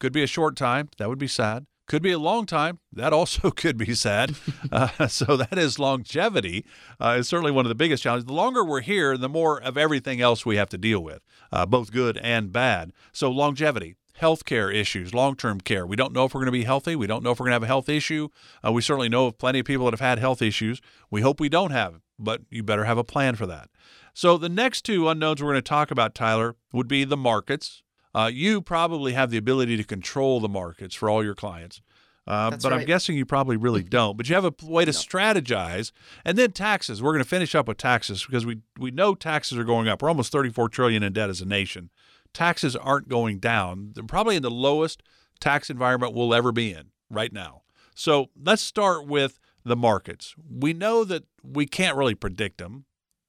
[0.01, 0.89] Could be a short time.
[0.99, 1.67] That would be sad.
[1.87, 2.81] Could be a long time.
[2.93, 4.35] That also could be sad.
[4.73, 6.65] Uh, so that is longevity.
[7.01, 8.27] Uh, is certainly one of the biggest challenges.
[8.27, 11.67] The longer we're here, the more of everything else we have to deal with, uh,
[11.67, 12.93] both good and bad.
[13.13, 13.97] So longevity.
[14.21, 15.87] Healthcare issues, long term care.
[15.87, 16.95] We don't know if we're going to be healthy.
[16.95, 18.29] We don't know if we're going to have a health issue.
[18.65, 20.81] Uh, we certainly know of plenty of people that have had health issues.
[21.11, 23.71] We hope we don't have, but you better have a plan for that.
[24.13, 27.83] So, the next two unknowns we're going to talk about, Tyler, would be the markets.
[28.15, 31.81] Uh, you probably have the ability to control the markets for all your clients.
[32.27, 34.17] Uh, but I'm guessing you probably really don't.
[34.17, 35.93] But you have a way to strategize,
[36.25, 37.03] and then taxes.
[37.03, 40.01] We're going to finish up with taxes because we we know taxes are going up.
[40.01, 41.91] We're almost 34 trillion in debt as a nation.
[42.35, 43.93] Taxes aren't going down.
[43.95, 45.03] They're probably in the lowest
[45.41, 47.63] tax environment we'll ever be in right now.
[47.95, 50.35] So let's start with the markets.
[50.51, 52.85] We know that we can't really predict them.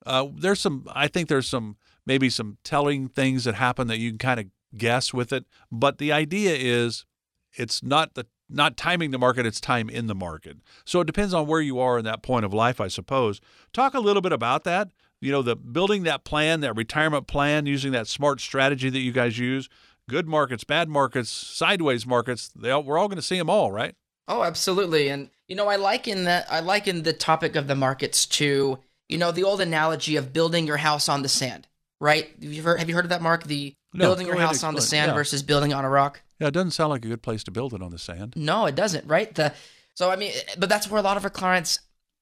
[0.05, 4.11] Uh, there's some, I think there's some, maybe some telling things that happen that you
[4.11, 4.45] can kind of
[4.77, 5.45] guess with it.
[5.71, 7.05] But the idea is
[7.53, 10.57] it's not the not timing the market, it's time in the market.
[10.85, 13.41] So it depends on where you are in that point of life, I suppose.
[13.73, 14.89] Talk a little bit about that.
[15.21, 19.11] You know, the building that plan, that retirement plan, using that smart strategy that you
[19.11, 19.69] guys use.
[20.07, 22.49] Good markets, bad markets, sideways markets.
[22.55, 23.95] They all, we're all going to see them all, right?
[24.27, 25.09] Oh, absolutely.
[25.09, 26.45] And you know, I liken that.
[26.51, 30.65] I liken the topic of the markets to you know the old analogy of building
[30.67, 31.67] your house on the sand,
[31.99, 32.29] right?
[32.41, 33.43] Have you heard, have you heard of that, Mark?
[33.45, 35.13] The No, building your house on the sand Yeah.
[35.15, 36.21] versus building on a rock.
[36.39, 38.33] Yeah, it doesn't sound like a good place to build it on the sand.
[38.35, 39.33] No, it doesn't, right?
[39.33, 39.53] The
[39.93, 41.79] so I mean, but that's where a lot of our clients,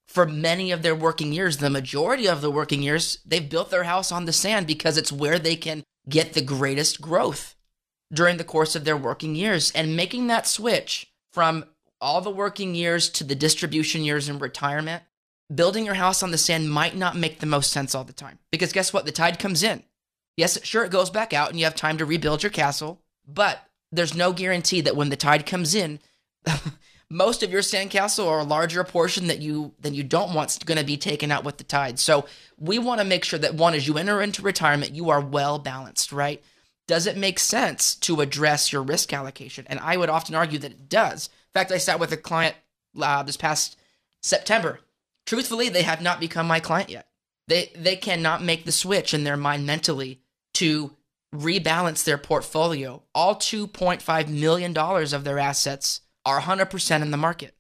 [0.08, 3.84] for many of their working years, the majority of the working years, they've built their
[3.84, 7.56] house on the sand because it's where they can get the greatest growth
[8.12, 9.72] during the course of their working years.
[9.72, 11.66] And making that switch from
[12.00, 15.04] all the working years to the distribution years in retirement,
[15.54, 18.40] building your house on the sand might not make the most sense all the time.
[18.52, 19.06] Because guess what?
[19.06, 19.84] The tide comes in.
[20.36, 23.68] Yes, sure, it goes back out and you have time to rebuild your castle, but
[23.92, 26.00] there's no guarantee that when the tide comes in,
[27.14, 30.80] most of your sandcastle or a larger portion that you than you don't want's going
[30.80, 32.00] to be taken out with the tide.
[32.00, 32.26] So
[32.58, 35.60] we want to make sure that one, as you enter into retirement, you are well
[35.60, 36.44] balanced, right?
[36.88, 39.66] Does it make sense to address your risk allocation?
[39.70, 41.28] And I would often argue that it does.
[41.28, 42.56] In fact, I sat with a client
[43.00, 43.78] uh, this past
[44.22, 44.80] September.
[45.28, 47.08] Truthfully, they have not become my client yet.
[47.48, 50.22] They they cannot make the switch in their mind mentally
[50.56, 50.96] to
[51.34, 53.04] rebalance their portfolio.
[53.14, 57.56] All 2.5 million dollars of their assets are 100% in the market,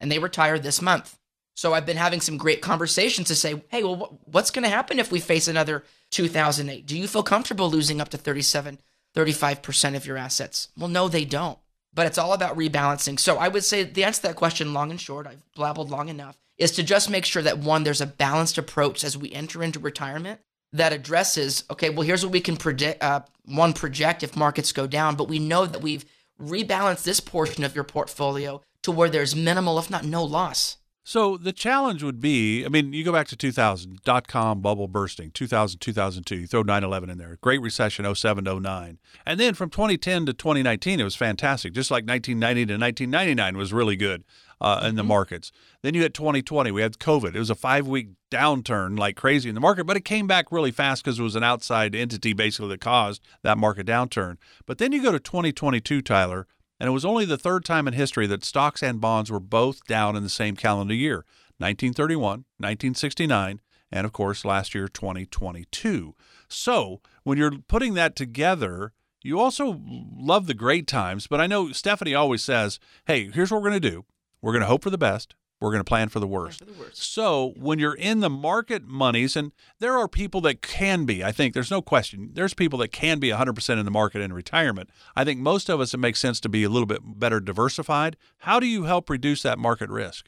[0.00, 1.18] and they retire this month.
[1.54, 5.00] So I've been having some great conversations to say, hey, well, what's going to happen
[5.00, 6.86] if we face another 2008?
[6.86, 8.78] Do you feel comfortable losing up to 37,
[9.16, 10.68] 35% of your assets?
[10.76, 11.58] Well, no, they don't.
[11.92, 13.18] But it's all about rebalancing.
[13.18, 16.08] So I would say the answer to that question, long and short, I've blabbled long
[16.08, 19.60] enough, is to just make sure that one, there's a balanced approach as we enter
[19.62, 20.40] into retirement
[20.72, 24.86] that addresses, okay, well, here's what we can predict, uh, one, project if markets go
[24.86, 26.04] down, but we know that we've
[26.40, 30.76] rebalanced this portion of your portfolio to where there's minimal, if not no loss.
[31.08, 34.88] So the challenge would be, I mean, you go back to 2000, dot com bubble
[34.88, 38.98] bursting, 2000, 2002, you throw 9-11 in there, Great Recession, 07 09.
[39.24, 41.72] And then from 2010 to 2019, it was fantastic.
[41.72, 44.22] Just like 1990 to 1999 was really good
[44.60, 45.52] uh, in the markets.
[45.82, 47.34] Then you had 2020, we had COVID.
[47.34, 50.70] It was a five-week downturn like crazy in the market, but it came back really
[50.70, 54.36] fast because it was an outside entity basically that caused that market downturn.
[54.66, 56.46] But then you go to 2022, Tyler,
[56.80, 59.84] and it was only the third time in history that stocks and bonds were both
[59.86, 61.24] down in the same calendar year
[61.58, 66.14] 1931, 1969, and of course last year 2022.
[66.48, 68.92] So when you're putting that together,
[69.22, 73.60] you also love the great times, but I know Stephanie always says, hey, here's what
[73.60, 74.04] we're going to do
[74.42, 75.34] we're going to hope for the best.
[75.60, 76.60] We're going to plan for the worst.
[76.60, 77.12] For the worst.
[77.12, 81.32] So when you're in the market monies, and there are people that can be, I
[81.32, 84.90] think there's no question, there's people that can be 100% in the market in retirement.
[85.16, 88.16] I think most of us, it makes sense to be a little bit better diversified.
[88.38, 90.26] How do you help reduce that market risk?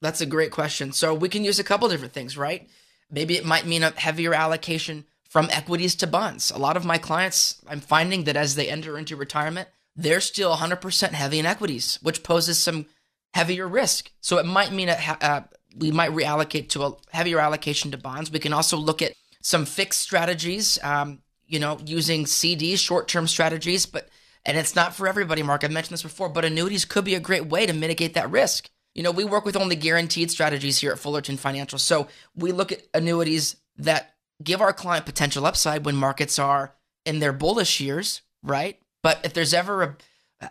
[0.00, 0.92] That's a great question.
[0.92, 2.68] So we can use a couple different things, right?
[3.10, 6.50] Maybe it might mean a heavier allocation from equities to bonds.
[6.50, 10.56] A lot of my clients, I'm finding that as they enter into retirement, they're still
[10.56, 12.86] 100% heavy in equities, which poses some
[13.34, 14.10] heavier risk.
[14.20, 18.30] So it might mean a, we might reallocate to a heavier allocation to bonds.
[18.30, 23.86] We can also look at some fixed strategies, um, you know, using CDs, short-term strategies,
[23.86, 24.08] but
[24.44, 25.62] and it's not for everybody, Mark.
[25.62, 28.70] I've mentioned this before, but annuities could be a great way to mitigate that risk.
[28.94, 31.78] You know, we work with only guaranteed strategies here at Fullerton Financial.
[31.78, 37.18] So we look at annuities that give our client potential upside when markets are in
[37.18, 38.78] their bullish years, right?
[39.02, 39.96] But if there's ever a,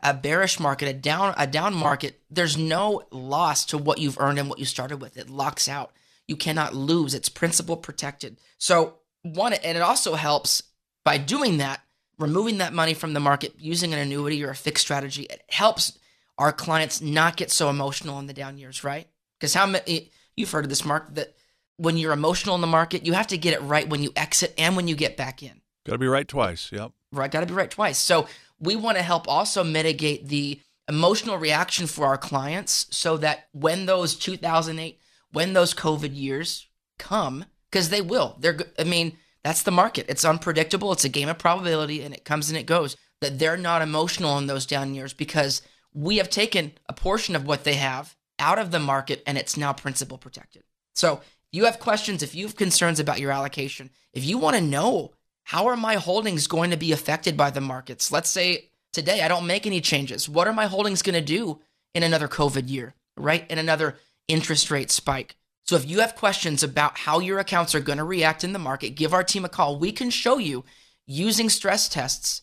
[0.04, 4.40] a bearish market, a down a down market, there's no loss to what you've earned
[4.40, 5.18] and what you started with.
[5.18, 5.92] It locks out.
[6.28, 7.14] You cannot lose.
[7.14, 8.38] It's principal protected.
[8.58, 10.64] So one, and it also helps
[11.06, 11.82] by doing that,
[12.20, 15.24] removing that money from the market using an annuity or a fixed strategy.
[15.24, 15.98] It helps
[16.38, 19.08] our clients not get so emotional in the down years, right?
[19.40, 21.34] Because how many you've heard of this, Mark, that
[21.78, 24.54] when you're emotional in the market, you have to get it right when you exit
[24.58, 25.62] and when you get back in.
[25.86, 26.72] Got to be right twice.
[26.72, 26.92] Yep.
[27.14, 27.98] Right, got to be right twice.
[27.98, 28.28] So
[28.60, 33.86] we want to help also mitigate the emotional reaction for our clients so that when
[33.86, 35.00] those 2008,
[35.32, 40.06] when those COVID years come, because they will, they're, I mean, that's the market.
[40.10, 40.92] It's unpredictable.
[40.92, 42.96] It's a game of probability and it comes and it goes.
[43.22, 47.48] That they're not emotional in those down years because we have taken a portion of
[47.48, 50.64] what they have out of the market and it's now principal protected.
[50.94, 54.62] So you have questions, if you have concerns about your allocation, if you want to
[54.62, 55.14] know
[55.48, 58.12] how are my holdings going to be affected by the markets?
[58.12, 60.28] Let's say today I don't make any changes.
[60.28, 61.62] What are my holdings going to do
[61.96, 63.50] in another COVID year, right?
[63.50, 65.38] In another interest rate spike?
[65.64, 68.60] So if you have questions about how your accounts are going to react in the
[68.60, 69.80] market, give our team a call.
[69.80, 70.66] We can show you
[71.06, 72.42] using stress tests,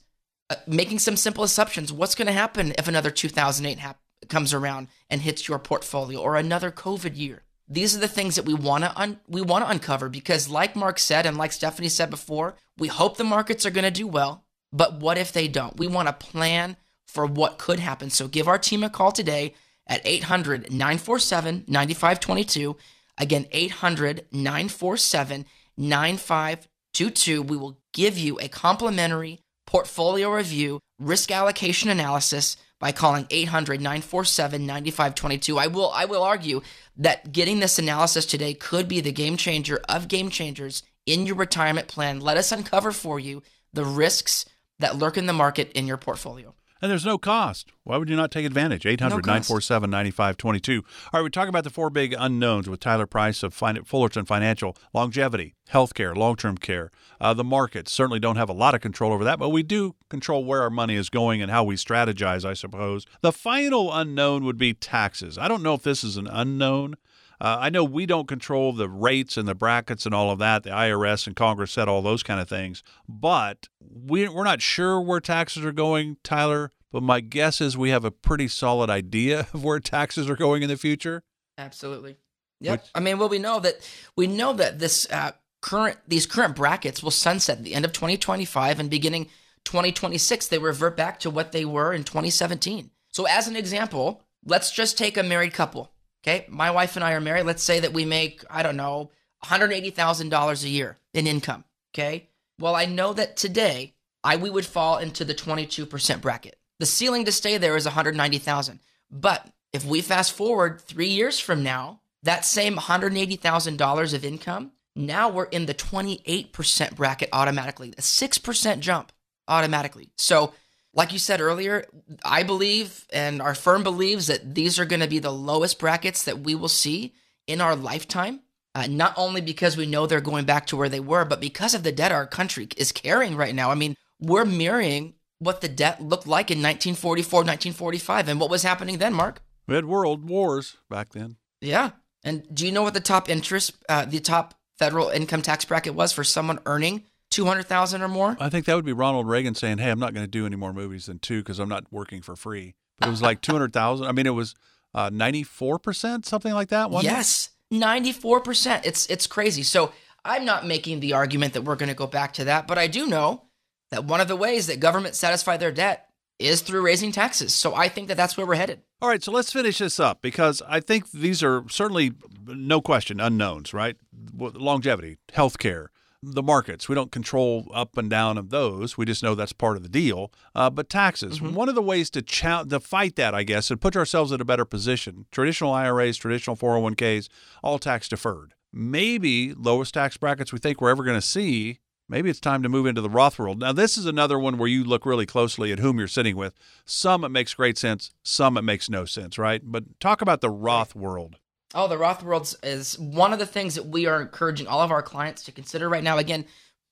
[0.49, 1.93] uh, making some simple assumptions.
[1.93, 4.01] What's going to happen if another 2008 hap-
[4.31, 7.43] comes around and hits your portfolio or another COVID year?
[7.69, 10.77] These are the things that we want to un- we want to uncover because like
[10.77, 14.07] Mark said and like Stephanie said before, we hope the markets are going to do
[14.07, 15.79] well, but what if they don't?
[15.79, 18.11] We want to plan for what could happen.
[18.11, 19.55] So give our team a call today
[19.87, 22.77] at 800 947 9522.
[23.17, 25.47] Again, 800 947
[25.77, 27.43] 9522.
[27.43, 34.67] We will give you a complimentary portfolio review, risk allocation analysis by calling 800 947
[34.67, 35.57] 9522.
[35.57, 36.61] I will, I will argue
[36.99, 41.37] that getting this analysis today could be the game changer of game changers in your
[41.37, 42.21] retirement plan.
[42.21, 44.45] Let us uncover for you the risks
[44.81, 46.55] that lurk in the market in your portfolio.
[46.83, 47.73] And there's no cost.
[47.85, 48.85] Why would you not take advantage?
[48.85, 50.83] 800 947 9522.
[50.83, 54.77] All right, we talk about the four big unknowns with Tyler Price of Fullerton Financial
[54.93, 56.91] longevity, healthcare, long term care.
[57.21, 59.95] Uh, the markets certainly don't have a lot of control over that, but we do
[60.11, 63.07] control where our money is going and how we strategize, I suppose.
[63.23, 65.39] The final unknown would be taxes.
[65.39, 66.97] I don't know if this is an unknown.
[67.45, 70.63] Uh, I know we don't control the rates and the brackets and all of that.
[70.63, 72.83] The IRS and Congress set all those kind of things.
[73.07, 76.71] But we, we're not sure where taxes are going, Tyler.
[76.91, 80.63] But my guess is we have a pretty solid idea of where taxes are going
[80.63, 81.23] in the future.
[81.59, 82.17] Absolutely.
[82.63, 82.81] Yep.
[82.81, 83.75] Which, I mean, well, we know that
[84.17, 87.93] we know that this uh, current these current brackets will sunset at the end of
[87.93, 89.29] 2025 and beginning
[89.65, 92.91] 2026 they revert back to what they were in 2017.
[93.11, 95.91] So, as an example, let's just take a married couple
[96.27, 96.47] Okay.
[96.49, 97.45] My wife and I are married.
[97.45, 99.11] Let's say that we make, I don't know,
[99.45, 101.65] $180,000 a year in income.
[101.93, 102.31] Okay.
[102.59, 106.59] Well, I know that today I we would fall into the 22% bracket.
[106.81, 108.81] The ceiling to stay there is 190,000.
[109.11, 115.29] But if we fast forward 3 years from now, that same $180,000 of income, now
[115.29, 117.91] we're in the 28% bracket automatically.
[117.99, 119.13] A 6% jump
[119.47, 120.09] automatically.
[120.17, 120.55] So
[120.95, 121.85] like you said earlier,
[122.25, 126.25] I believe and our firm believes that these are going to be the lowest brackets
[126.25, 127.15] that we will see
[127.47, 128.41] in our lifetime.
[128.77, 131.75] Uh, not only because we know they're going back to where they were, but because
[131.75, 133.71] of the debt our country is carrying right now.
[133.71, 138.29] I mean, we're mirroring what the debt looked like in 1944, 1945.
[138.29, 139.43] And what was happening then, Mark?
[139.69, 141.37] We had world wars back then.
[141.61, 141.91] Yeah.
[142.25, 145.95] And do you know what the top interest, uh, the top federal income tax bracket
[145.95, 147.05] was for someone earning
[147.35, 148.37] two hundred thousand or more.
[148.39, 150.57] I think that would be Ronald Reagan saying, "Hey, I'm not going to do any
[150.57, 153.53] more movies than two because I'm not working for free." But it was like two
[153.53, 154.07] hundred thousand.
[154.07, 154.55] I mean, it was
[154.95, 156.91] uh, ninety four percent, something like that.
[157.03, 158.87] Yes, ninety four percent.
[158.87, 159.63] It's it's crazy.
[159.65, 159.93] So
[160.25, 162.87] I'm not making the argument that we're going to go back to that, but I
[162.87, 163.43] do know
[163.91, 166.09] that one of the ways that government satisfy their debt
[166.39, 167.55] is through raising taxes.
[167.55, 168.81] So I think that that's where we're headed.
[169.01, 172.13] All right, so let's finish this up because I think these are certainly
[172.47, 173.97] no question unknowns, right?
[174.37, 175.89] Longevity, healthcare,
[176.33, 176.89] the markets.
[176.89, 178.97] We don't control up and down of those.
[178.97, 180.33] We just know that's part of the deal.
[180.55, 181.55] Uh, but taxes, mm-hmm.
[181.55, 184.45] one of the ways to to fight that, I guess, and put ourselves in a
[184.45, 185.27] better position.
[185.31, 187.29] Traditional IRAs, traditional 401ks,
[187.63, 188.55] all tax deferred.
[188.73, 191.79] Maybe lowest tax brackets we think we're ever going to see.
[192.09, 193.61] Maybe it's time to move into the Roth world.
[193.61, 196.55] Now, this is another one where you look really closely at whom you're sitting with.
[196.85, 199.63] Some it makes great sense, some it makes no sense, right?
[199.65, 201.37] But talk about the Roth world.
[201.75, 204.93] Oh, the Roth Worlds is one of the things that we are encouraging all of
[204.93, 206.19] our clients to consider right now.
[206.19, 206.45] Again,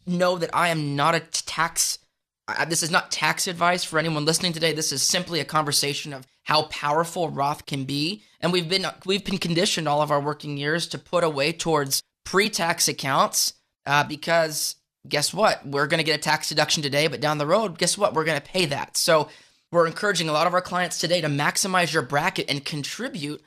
[0.07, 1.99] know that I am not a tax.
[2.67, 4.73] this is not tax advice for anyone listening today.
[4.73, 9.25] This is simply a conversation of how powerful Roth can be, and we've been we've
[9.25, 13.53] been conditioned all of our working years to put away towards pre-tax accounts
[13.87, 14.75] uh, because
[15.09, 15.65] guess what?
[15.65, 18.15] We're going to get a tax deduction today, but down the road, guess what?
[18.15, 18.97] We're going to pay that.
[18.97, 19.29] So
[19.71, 23.41] we're encouraging a lot of our clients today to maximize your bracket and contribute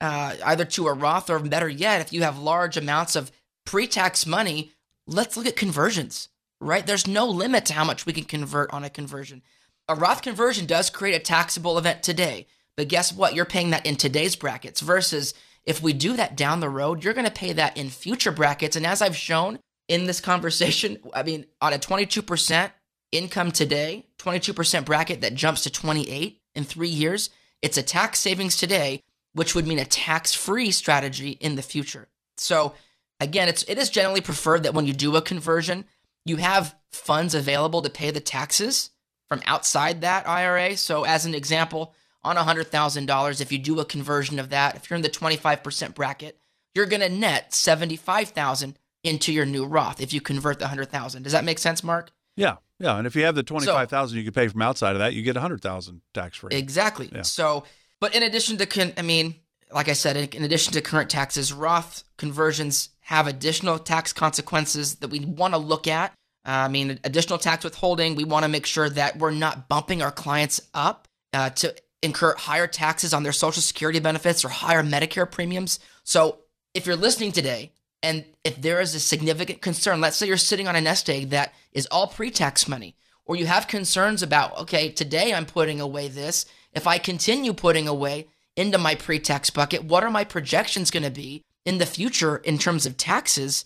[0.00, 3.30] uh, either to a Roth or better yet, if you have large amounts of
[3.64, 4.72] pre tax money,
[5.06, 6.28] let's look at conversions,
[6.60, 6.86] right?
[6.86, 9.42] There's no limit to how much we can convert on a conversion.
[9.88, 12.46] A Roth conversion does create a taxable event today,
[12.76, 13.34] but guess what?
[13.34, 15.34] You're paying that in today's brackets versus
[15.64, 18.76] if we do that down the road, you're going to pay that in future brackets.
[18.76, 22.70] And as I've shown in this conversation, I mean, on a 22%
[23.12, 27.30] income today, 22% bracket that jumps to 28 in three years,
[27.60, 32.08] it's a tax savings today which would mean a tax-free strategy in the future.
[32.36, 32.74] So
[33.20, 35.84] again, it's it is generally preferred that when you do a conversion,
[36.24, 38.90] you have funds available to pay the taxes
[39.28, 40.76] from outside that IRA.
[40.76, 44.96] So as an example, on $100,000, if you do a conversion of that, if you're
[44.96, 46.38] in the 25% bracket,
[46.74, 51.22] you're going to net 75,000 into your new Roth if you convert the 100,000.
[51.22, 52.10] Does that make sense, Mark?
[52.36, 52.56] Yeah.
[52.78, 55.12] Yeah, and if you have the 25,000 so, you could pay from outside of that,
[55.12, 56.56] you get 100,000 tax free.
[56.56, 57.10] Exactly.
[57.14, 57.22] Yeah.
[57.22, 57.64] So
[58.00, 59.36] but in addition to, con- I mean,
[59.72, 65.08] like I said, in, addition to current taxes, Roth conversions have additional tax consequences that
[65.08, 66.12] we want to look at.
[66.46, 70.02] Uh, I mean, additional tax withholding, we want to make sure that we're not bumping
[70.02, 74.82] our clients up uh, to incur higher taxes on their Social Security benefits or higher
[74.82, 75.78] Medicare premiums.
[76.02, 76.38] So
[76.74, 77.72] if you're listening today
[78.02, 81.30] and if there is a significant concern, let's say you're sitting on a nest egg
[81.30, 82.96] that is all pre tax money,
[83.26, 86.46] or you have concerns about, okay, today I'm putting away this.
[86.72, 91.02] If I continue putting away into my pre tax bucket, what are my projections going
[91.02, 93.64] to be in the future in terms of taxes?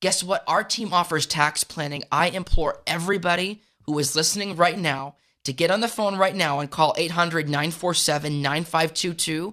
[0.00, 0.44] Guess what?
[0.46, 2.04] Our team offers tax planning.
[2.12, 6.60] I implore everybody who is listening right now to get on the phone right now
[6.60, 9.52] and call 800 947 9522.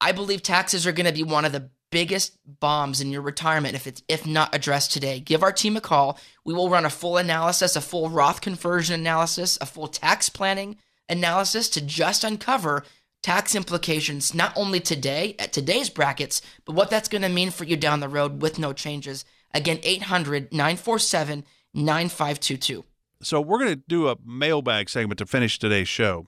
[0.00, 3.74] I believe taxes are going to be one of the biggest bombs in your retirement
[3.74, 5.20] if it's if not addressed today.
[5.20, 6.18] Give our team a call.
[6.44, 10.76] We will run a full analysis, a full Roth conversion analysis, a full tax planning
[11.08, 12.84] analysis to just uncover
[13.22, 17.64] tax implications not only today at today's brackets, but what that's going to mean for
[17.64, 19.24] you down the road with no changes.
[19.54, 21.44] Again, 800-947
[21.74, 22.84] 9522.
[23.22, 26.26] So we're going to do a mailbag segment to finish today's show.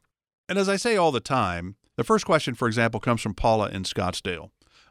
[0.49, 3.68] And as I say all the time, the first question, for example, comes from Paula
[3.68, 4.51] in Scottsdale.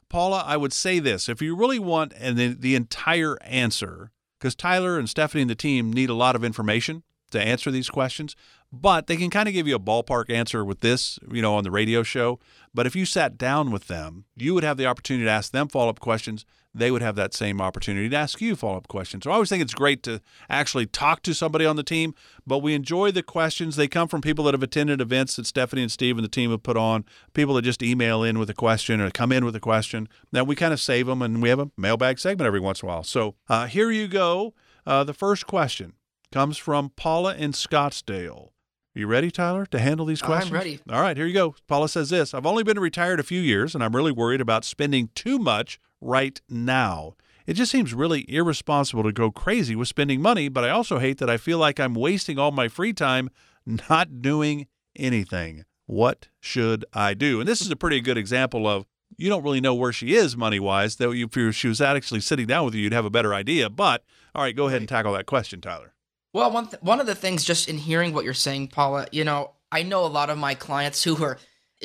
[0.09, 4.55] Paula, I would say this if you really want and the, the entire answer, because
[4.55, 8.35] Tyler and Stephanie and the team need a lot of information to answer these questions,
[8.73, 11.63] but they can kind of give you a ballpark answer with this, you know, on
[11.63, 12.39] the radio show.
[12.73, 15.69] But if you sat down with them, you would have the opportunity to ask them
[15.69, 19.23] follow up questions they would have that same opportunity to ask you follow up questions.
[19.23, 22.15] So I always think it's great to actually talk to somebody on the team,
[22.47, 23.75] but we enjoy the questions.
[23.75, 26.51] They come from people that have attended events that Stephanie and Steve and the team
[26.51, 29.55] have put on, people that just email in with a question or come in with
[29.55, 30.07] a question.
[30.31, 32.89] Now we kind of save them and we have a mailbag segment every once in
[32.89, 33.03] a while.
[33.03, 34.53] So uh, here you go.
[34.85, 35.93] Uh, the first question
[36.31, 38.49] comes from Paula in Scottsdale.
[38.95, 40.51] Are you ready, Tyler, to handle these oh, questions?
[40.51, 40.79] I'm ready.
[40.87, 41.55] All right, here you go.
[41.67, 44.63] Paula says this I've only been retired a few years, and I'm really worried about
[44.63, 47.15] spending too much right now.
[47.47, 51.17] It just seems really irresponsible to go crazy with spending money, but I also hate
[51.17, 53.29] that I feel like I'm wasting all my free time
[53.65, 55.65] not doing anything.
[55.87, 57.39] What should I do?
[57.39, 58.85] And this is a pretty good example of
[59.17, 60.95] you don't really know where she is money wise.
[60.97, 63.69] Though if she was actually sitting down with you, you'd have a better idea.
[63.69, 64.03] But
[64.35, 65.93] all right, go ahead and tackle that question, Tyler.
[66.33, 69.23] Well, one th- one of the things, just in hearing what you're saying, Paula, you
[69.23, 71.37] know, I know a lot of my clients who are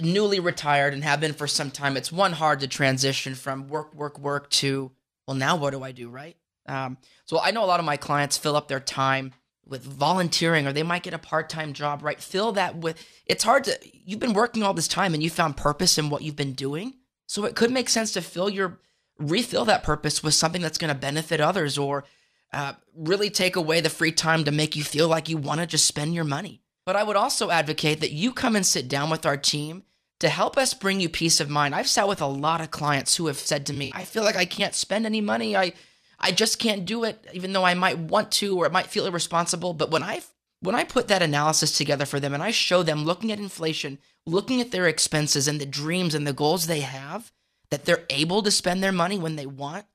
[0.02, 3.94] newly retired and have been for some time, it's one hard to transition from work,
[3.94, 4.90] work, work to,
[5.26, 6.36] well, now what do I do, right?
[6.66, 9.32] Um, so I know a lot of my clients fill up their time
[9.66, 12.20] with volunteering or they might get a part-time job, right?
[12.20, 15.56] Fill that with, it's hard to, you've been working all this time and you found
[15.56, 16.94] purpose in what you've been doing.
[17.26, 18.80] So it could make sense to fill your,
[19.18, 22.04] refill that purpose with something that's going to benefit others or
[22.52, 25.66] uh, really take away the free time to make you feel like you want to
[25.66, 26.62] just spend your money.
[26.86, 29.84] But I would also advocate that you come and sit down with our team
[30.20, 31.74] to help us bring you peace of mind.
[31.74, 34.36] I've sat with a lot of clients who have said to me, I feel like
[34.36, 35.56] I can't spend any money.
[35.56, 35.74] I
[36.20, 39.06] I just can't do it even though I might want to or it might feel
[39.06, 40.22] irresponsible, but when I
[40.60, 43.98] when I put that analysis together for them and I show them looking at inflation,
[44.26, 47.30] looking at their expenses and the dreams and the goals they have,
[47.70, 49.86] that they're able to spend their money when they want,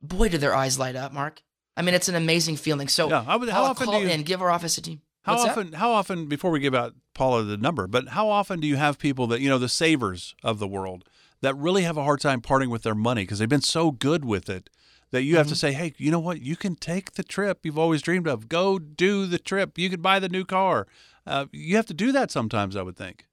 [0.00, 1.42] boy do their eyes light up, Mark.
[1.76, 2.88] I mean, it's an amazing feeling.
[2.88, 5.02] So yeah, how, often call do you, in, give our office a team.
[5.22, 5.70] How What's often?
[5.72, 5.76] That?
[5.76, 6.26] How often?
[6.26, 9.40] Before we give out Paula the number, but how often do you have people that
[9.40, 11.04] you know the savers of the world
[11.42, 14.24] that really have a hard time parting with their money because they've been so good
[14.24, 14.70] with it
[15.10, 15.52] that you have mm-hmm.
[15.52, 16.40] to say, hey, you know what?
[16.40, 18.48] You can take the trip you've always dreamed of.
[18.48, 19.78] Go do the trip.
[19.78, 20.86] You can buy the new car.
[21.26, 22.76] Uh, you have to do that sometimes.
[22.76, 23.26] I would think.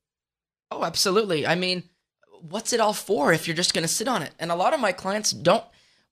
[0.72, 1.46] Oh, absolutely.
[1.46, 1.84] I mean,
[2.42, 4.32] what's it all for if you're just going to sit on it?
[4.40, 5.64] And a lot of my clients don't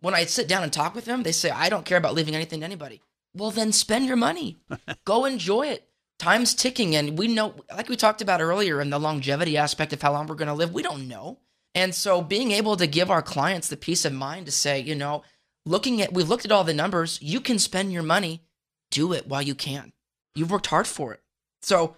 [0.02, 2.36] when I sit down and talk with them, they say, I don't care about leaving
[2.36, 3.02] anything to anybody.
[3.34, 4.58] Well, then spend your money.
[5.06, 5.88] Go enjoy it.
[6.20, 6.96] Time's ticking.
[6.96, 10.28] And we know, like we talked about earlier in the longevity aspect of how long
[10.28, 11.40] we're going to live, we don't know.
[11.74, 14.96] And so being able to give our clients the peace of mind to say, you
[14.96, 15.24] know,
[15.66, 18.42] looking at, we've looked at all the numbers, you can spend your money,
[18.90, 19.94] do it while you can.
[20.36, 21.22] You've worked hard for it.
[21.62, 21.96] So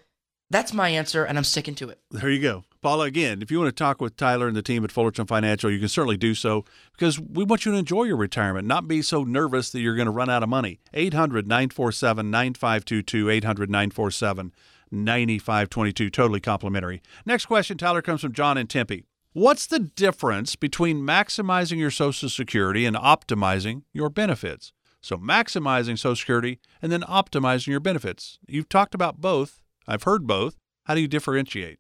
[0.50, 2.00] that's my answer, and I'm sticking to it.
[2.12, 2.64] There you go.
[2.84, 5.72] Paula, again, if you want to talk with Tyler and the team at Fullerton Financial,
[5.72, 9.02] you can certainly do so because we want you to enjoy your retirement, not be
[9.02, 10.82] so nervous that you're going to run out of money.
[10.94, 14.54] 800 947 9522, 800 947
[14.92, 17.02] 9522, totally complimentary.
[17.26, 19.06] Next question, Tyler, comes from John in Tempe.
[19.32, 24.74] What's the difference between maximizing your Social Security and optimizing your benefits?
[25.00, 28.40] So, maximizing Social Security and then optimizing your benefits.
[28.46, 29.62] You've talked about both.
[29.88, 30.58] I've heard both.
[30.84, 31.80] How do you differentiate?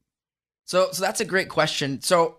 [0.66, 2.01] So, so that's a great question.
[2.01, 2.38] So,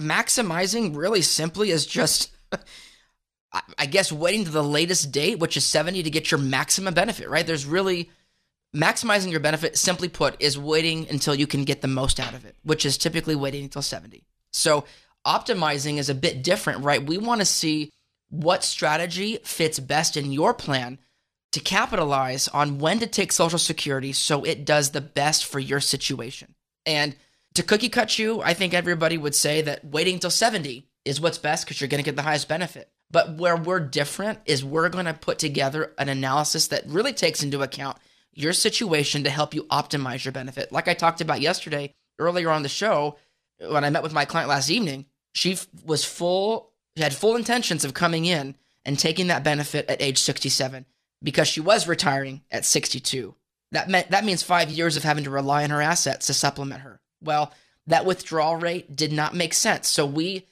[0.00, 2.34] maximizing really simply is just,
[3.78, 7.28] I guess, waiting to the latest date, which is 70 to get your maximum benefit,
[7.28, 7.46] right?
[7.46, 8.10] There's really
[8.74, 12.44] maximizing your benefit, simply put, is waiting until you can get the most out of
[12.44, 14.24] it, which is typically waiting until 70.
[14.52, 14.84] So,
[15.26, 17.04] optimizing is a bit different, right?
[17.04, 17.92] We want to see
[18.30, 20.98] what strategy fits best in your plan
[21.52, 25.80] to capitalize on when to take Social Security so it does the best for your
[25.80, 26.54] situation.
[26.84, 27.14] And
[27.54, 31.38] to cookie cut you, I think everybody would say that waiting till 70 is what's
[31.38, 32.90] best because you're going to get the highest benefit.
[33.10, 37.42] But where we're different is we're going to put together an analysis that really takes
[37.42, 37.98] into account
[38.32, 40.72] your situation to help you optimize your benefit.
[40.72, 43.16] Like I talked about yesterday, earlier on the show,
[43.60, 47.84] when I met with my client last evening, she was full, she had full intentions
[47.84, 50.84] of coming in and taking that benefit at age 67
[51.22, 53.34] because she was retiring at 62.
[53.70, 56.80] That meant that means 5 years of having to rely on her assets to supplement
[56.82, 57.00] her.
[57.24, 57.52] Well,
[57.86, 59.88] that withdrawal rate did not make sense.
[59.88, 60.46] So we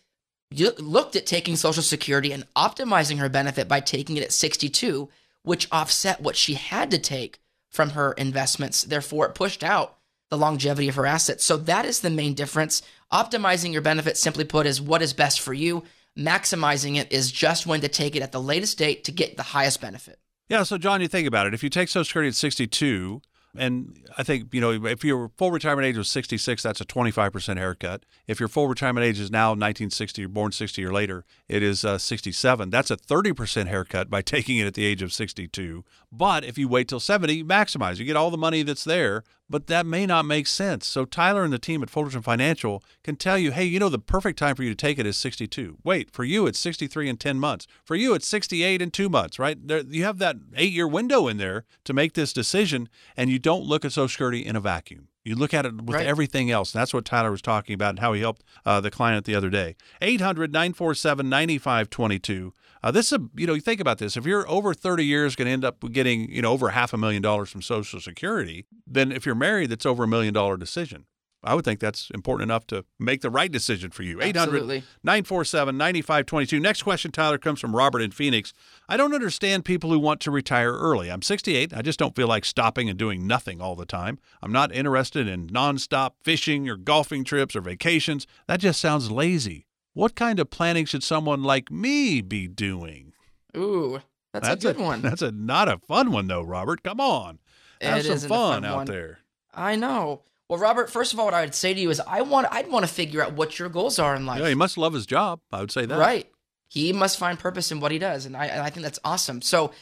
[0.78, 5.08] looked at taking social security and optimizing her benefit by taking it at 62,
[5.42, 8.84] which offset what she had to take from her investments.
[8.84, 9.96] Therefore, it pushed out
[10.28, 11.44] the longevity of her assets.
[11.44, 12.82] So that is the main difference.
[13.12, 15.84] Optimizing your benefit, simply put, is what is best for you.
[16.18, 19.42] Maximizing it is just when to take it at the latest date to get the
[19.42, 20.18] highest benefit.
[20.48, 20.62] Yeah.
[20.64, 21.54] So, John, you think about it.
[21.54, 23.22] If you take Social Security at 62,
[23.56, 27.58] and I think, you know, if your full retirement age was 66, that's a 25%
[27.58, 28.04] haircut.
[28.26, 31.84] If your full retirement age is now 1960, you're born 60 or later, it is
[31.84, 32.70] uh, 67.
[32.70, 35.84] That's a 30% haircut by taking it at the age of 62.
[36.14, 37.98] But if you wait till 70, you maximize.
[37.98, 40.86] You get all the money that's there, but that may not make sense.
[40.86, 43.98] So Tyler and the team at Fullerton Financial can tell you, hey, you know, the
[43.98, 45.78] perfect time for you to take it is 62.
[45.82, 47.66] Wait, for you, it's 63 in 10 months.
[47.82, 49.56] For you, it's 68 in two months, right?
[49.66, 53.38] There, you have that eight year window in there to make this decision, and you
[53.38, 55.08] don't look at Social Security in a vacuum.
[55.24, 56.06] You look at it with right.
[56.06, 56.74] everything else.
[56.74, 59.34] And that's what Tyler was talking about and how he helped uh, the client the
[59.34, 59.76] other day.
[60.00, 62.52] 800 947 9522.
[62.82, 64.16] Uh, this is a, you know, you think about this.
[64.16, 66.96] If you're over 30 years, going to end up getting, you know, over half a
[66.96, 71.06] million dollars from Social Security, then if you're married, that's over a million dollar decision.
[71.44, 74.20] I would think that's important enough to make the right decision for you.
[74.22, 76.60] 800 947 9522.
[76.60, 78.52] Next question, Tyler, comes from Robert in Phoenix.
[78.88, 81.10] I don't understand people who want to retire early.
[81.10, 81.74] I'm 68.
[81.74, 84.18] I just don't feel like stopping and doing nothing all the time.
[84.40, 88.26] I'm not interested in nonstop fishing or golfing trips or vacations.
[88.46, 89.66] That just sounds lazy.
[89.94, 93.12] What kind of planning should someone like me be doing?
[93.56, 94.00] Ooh,
[94.32, 95.02] that's, that's a good a, one.
[95.02, 96.82] That's a not a fun one though, Robert.
[96.82, 97.38] Come on.
[97.80, 98.86] Have some fun, fun out one.
[98.86, 99.18] there.
[99.52, 100.22] I know.
[100.52, 102.70] Well, Robert, first of all, what I would say to you is I want I'd
[102.70, 104.38] want to figure out what your goals are in life.
[104.38, 105.40] Yeah, he must love his job.
[105.50, 105.98] I would say that.
[105.98, 106.30] Right.
[106.68, 109.40] He must find purpose in what he does, and I and I think that's awesome.
[109.40, 109.72] So,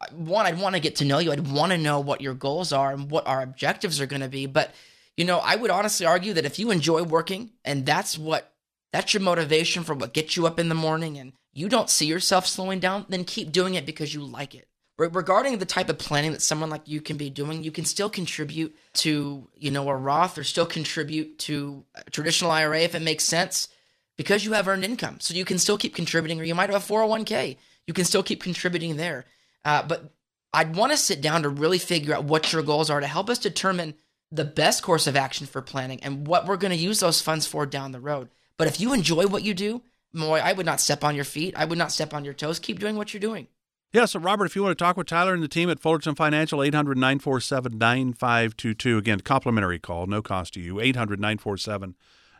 [0.00, 1.32] uh, one, I'd want to get to know you.
[1.32, 4.28] I'd want to know what your goals are and what our objectives are going to
[4.28, 4.46] be.
[4.46, 4.72] But
[5.16, 8.52] you know, I would honestly argue that if you enjoy working and that's what
[8.92, 12.06] that's your motivation for what gets you up in the morning, and you don't see
[12.06, 14.68] yourself slowing down, then keep doing it because you like it
[15.08, 18.10] regarding the type of planning that someone like you can be doing, you can still
[18.10, 23.02] contribute to, you know, a Roth or still contribute to a traditional IRA if it
[23.02, 23.68] makes sense
[24.16, 25.18] because you have earned income.
[25.20, 27.56] So you can still keep contributing, or you might have a 401k.
[27.86, 29.24] You can still keep contributing there.
[29.64, 30.12] Uh, but
[30.52, 33.30] I'd want to sit down to really figure out what your goals are to help
[33.30, 33.94] us determine
[34.32, 37.46] the best course of action for planning and what we're going to use those funds
[37.46, 38.28] for down the road.
[38.56, 39.82] But if you enjoy what you do,
[40.12, 41.54] boy, I would not step on your feet.
[41.56, 42.58] I would not step on your toes.
[42.58, 43.46] Keep doing what you're doing.
[43.92, 46.14] Yeah, so Robert, if you want to talk with Tyler and the team at Fullerton
[46.14, 48.98] Financial, 800 947 9522.
[48.98, 51.96] Again, complimentary call, no cost to you, 800 947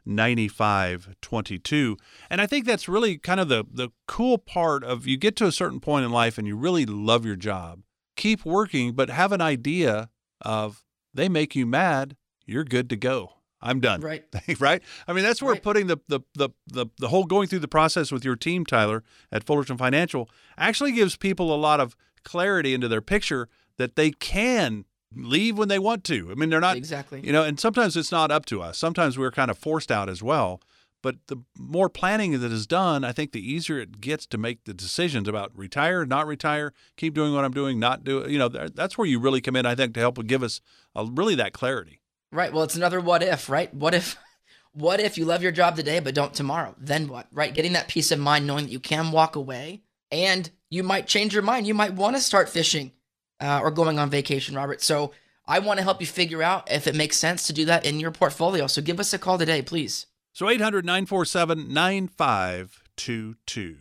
[0.07, 1.97] 9522.
[2.31, 5.47] And I think that's really kind of the, the cool part of you get to
[5.47, 7.81] a certain point in life and you really love your job.
[8.15, 10.09] Keep working, but have an idea
[10.41, 13.40] of they make you mad, you're good to go.
[13.63, 14.01] I'm done.
[14.01, 14.25] Right.
[14.59, 14.83] right.
[15.07, 15.63] I mean, that's where right.
[15.63, 19.03] putting the, the, the, the, the whole going through the process with your team, Tyler,
[19.31, 24.11] at Fullerton Financial, actually gives people a lot of clarity into their picture that they
[24.11, 24.85] can
[25.15, 26.31] leave when they want to.
[26.31, 28.79] I mean, they're not exactly, you know, and sometimes it's not up to us.
[28.79, 30.61] Sometimes we're kind of forced out as well.
[31.03, 34.65] But the more planning that is done, I think the easier it gets to make
[34.65, 38.31] the decisions about retire, not retire, keep doing what I'm doing, not do it.
[38.31, 40.61] You know, that's where you really come in, I think, to help give us
[40.95, 42.00] a, really that clarity.
[42.33, 42.53] Right.
[42.53, 43.73] Well, it's another what if, right?
[43.75, 44.17] What if
[44.73, 46.75] what if you love your job today but don't tomorrow?
[46.79, 47.27] Then what?
[47.33, 47.55] Right?
[47.55, 51.35] Getting that peace of mind knowing that you can walk away and you might change
[51.35, 51.67] your mind.
[51.67, 52.93] You might want to start fishing
[53.41, 54.83] uh, or going on vacation, Robert.
[54.83, 55.13] So
[55.47, 57.99] I want to help you figure out if it makes sense to do that in
[57.99, 58.67] your portfolio.
[58.67, 60.07] So give us a call today, please.
[60.33, 63.77] So 800 947 9522.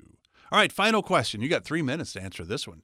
[0.52, 1.41] All right, final question.
[1.41, 2.82] You got three minutes to answer this one,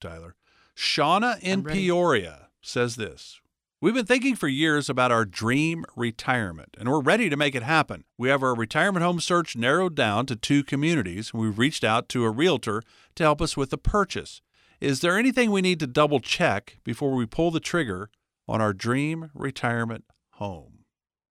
[0.00, 0.34] Tyler.
[0.76, 3.40] Shauna in Peoria says this
[3.78, 7.62] We've been thinking for years about our dream retirement, and we're ready to make it
[7.62, 8.04] happen.
[8.16, 11.34] We have our retirement home search narrowed down to two communities.
[11.34, 12.82] We've reached out to a realtor
[13.16, 14.40] to help us with the purchase.
[14.80, 18.08] Is there anything we need to double check before we pull the trigger
[18.48, 20.84] on our dream retirement home?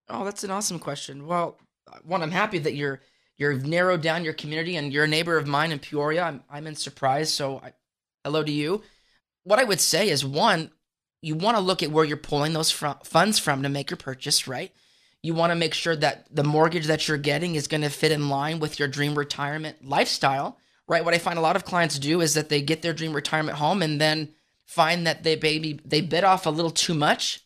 [0.07, 1.25] Oh, that's an awesome question.
[1.25, 1.57] Well,
[2.03, 3.01] one, I'm happy that you're
[3.37, 6.21] you've narrowed down your community and you're a neighbor of mine in Peoria.
[6.25, 7.33] I'm, I'm in Surprise.
[7.33, 7.73] So I,
[8.23, 8.83] hello to you.
[9.45, 10.69] What I would say is one,
[11.25, 13.97] you want to look at where you're pulling those fr- funds from to make your
[13.97, 14.71] purchase, right?
[15.23, 18.11] You want to make sure that the mortgage that you're getting is going to fit
[18.11, 21.03] in line with your dream retirement lifestyle, right?
[21.03, 23.57] What I find a lot of clients do is that they get their dream retirement
[23.57, 24.29] home and then
[24.65, 27.43] find that they baby they bit off a little too much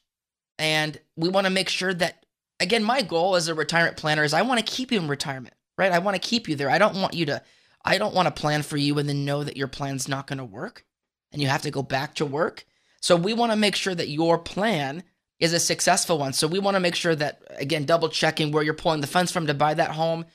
[0.57, 2.25] and we want to make sure that
[2.59, 5.53] again my goal as a retirement planner is i want to keep you in retirement
[5.77, 7.41] right i want to keep you there i don't want you to
[7.83, 10.37] i don't want to plan for you and then know that your plan's not going
[10.37, 10.85] to work
[11.33, 12.65] and you have to go back to work
[12.99, 15.03] so we want to make sure that your plan
[15.39, 18.63] is a successful one so we want to make sure that again double checking where
[18.63, 20.25] you're pulling the funds from to buy that home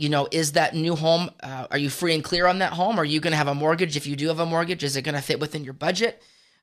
[0.00, 2.98] you know, is that new home, uh, are you free and clear on that home?
[2.98, 3.98] Are you going to have a mortgage?
[3.98, 6.22] If you do have a mortgage, is it going to fit within your budget?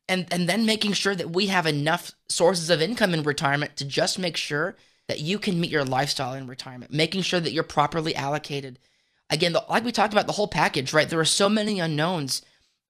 [0.09, 3.85] And, and then making sure that we have enough sources of income in retirement to
[3.85, 4.75] just make sure
[5.07, 8.79] that you can meet your lifestyle in retirement, making sure that you're properly allocated.
[9.29, 11.07] Again, the, like we talked about the whole package, right?
[11.07, 12.41] There are so many unknowns.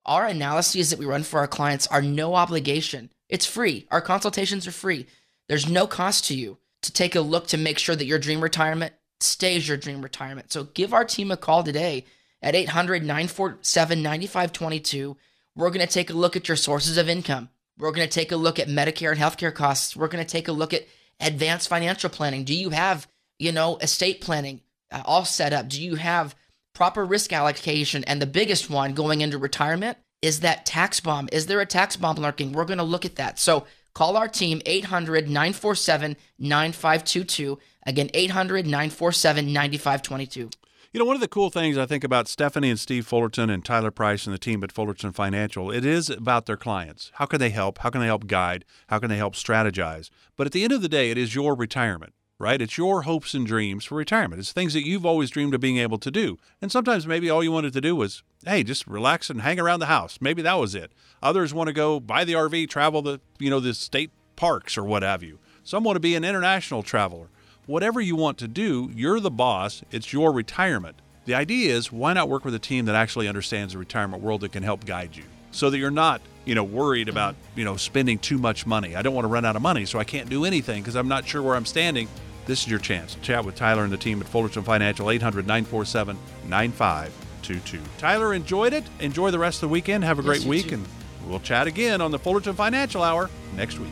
[0.07, 3.11] Our analyses that we run for our clients are no obligation.
[3.27, 3.85] It's free.
[3.91, 5.05] Our consultations are free.
[5.49, 8.41] There's no cost to you to take a look to make sure that your dream
[8.41, 10.51] retirement stays your dream retirement.
[10.51, 12.05] So give our team a call today
[12.41, 15.17] at 800 947 9522.
[15.55, 17.49] We're going to take a look at your sources of income.
[17.77, 19.95] We're going to take a look at Medicare and healthcare costs.
[19.95, 20.87] We're going to take a look at
[21.19, 22.43] advanced financial planning.
[22.43, 23.07] Do you have,
[23.39, 25.67] you know, estate planning uh, all set up?
[25.67, 26.35] Do you have
[26.77, 28.03] proper risk allocation?
[28.03, 31.27] And the biggest one going into retirement is that tax bomb.
[31.31, 32.53] Is there a tax bomb lurking?
[32.53, 33.39] We're going to look at that.
[33.39, 33.65] So
[33.95, 37.57] call our team 800 947 9522.
[37.87, 40.49] Again, 800 947 9522.
[40.93, 43.65] You know, one of the cool things I think about Stephanie and Steve Fullerton and
[43.65, 47.11] Tyler Price and the team at Fullerton Financial, it is about their clients.
[47.15, 47.79] How can they help?
[47.79, 48.65] How can they help guide?
[48.87, 50.09] How can they help strategize?
[50.35, 52.61] But at the end of the day, it is your retirement, right?
[52.61, 54.39] It's your hopes and dreams for retirement.
[54.39, 56.37] It's things that you've always dreamed of being able to do.
[56.61, 59.79] And sometimes maybe all you wanted to do was, hey, just relax and hang around
[59.79, 60.19] the house.
[60.21, 60.91] Maybe that was it.
[61.23, 64.83] Others want to go buy the RV, travel the, you know, the state parks or
[64.83, 65.39] what have you.
[65.63, 67.29] Some want to be an international traveler
[67.67, 69.83] whatever you want to do, you're the boss.
[69.91, 70.95] It's your retirement.
[71.25, 74.41] The idea is why not work with a team that actually understands the retirement world
[74.41, 77.75] that can help guide you so that you're not, you know, worried about, you know,
[77.75, 78.95] spending too much money.
[78.95, 81.09] I don't want to run out of money, so I can't do anything because I'm
[81.09, 82.07] not sure where I'm standing.
[82.47, 83.13] This is your chance.
[83.15, 86.17] to Chat with Tyler and the team at Fullerton Financial 800 947
[86.47, 87.79] 9522.
[87.97, 88.85] Tyler, enjoyed it.
[88.99, 90.03] Enjoy the rest of the weekend.
[90.03, 90.75] Have a great week too.
[90.75, 90.87] and
[91.27, 93.91] we'll chat again on the Fullerton Financial Hour next week.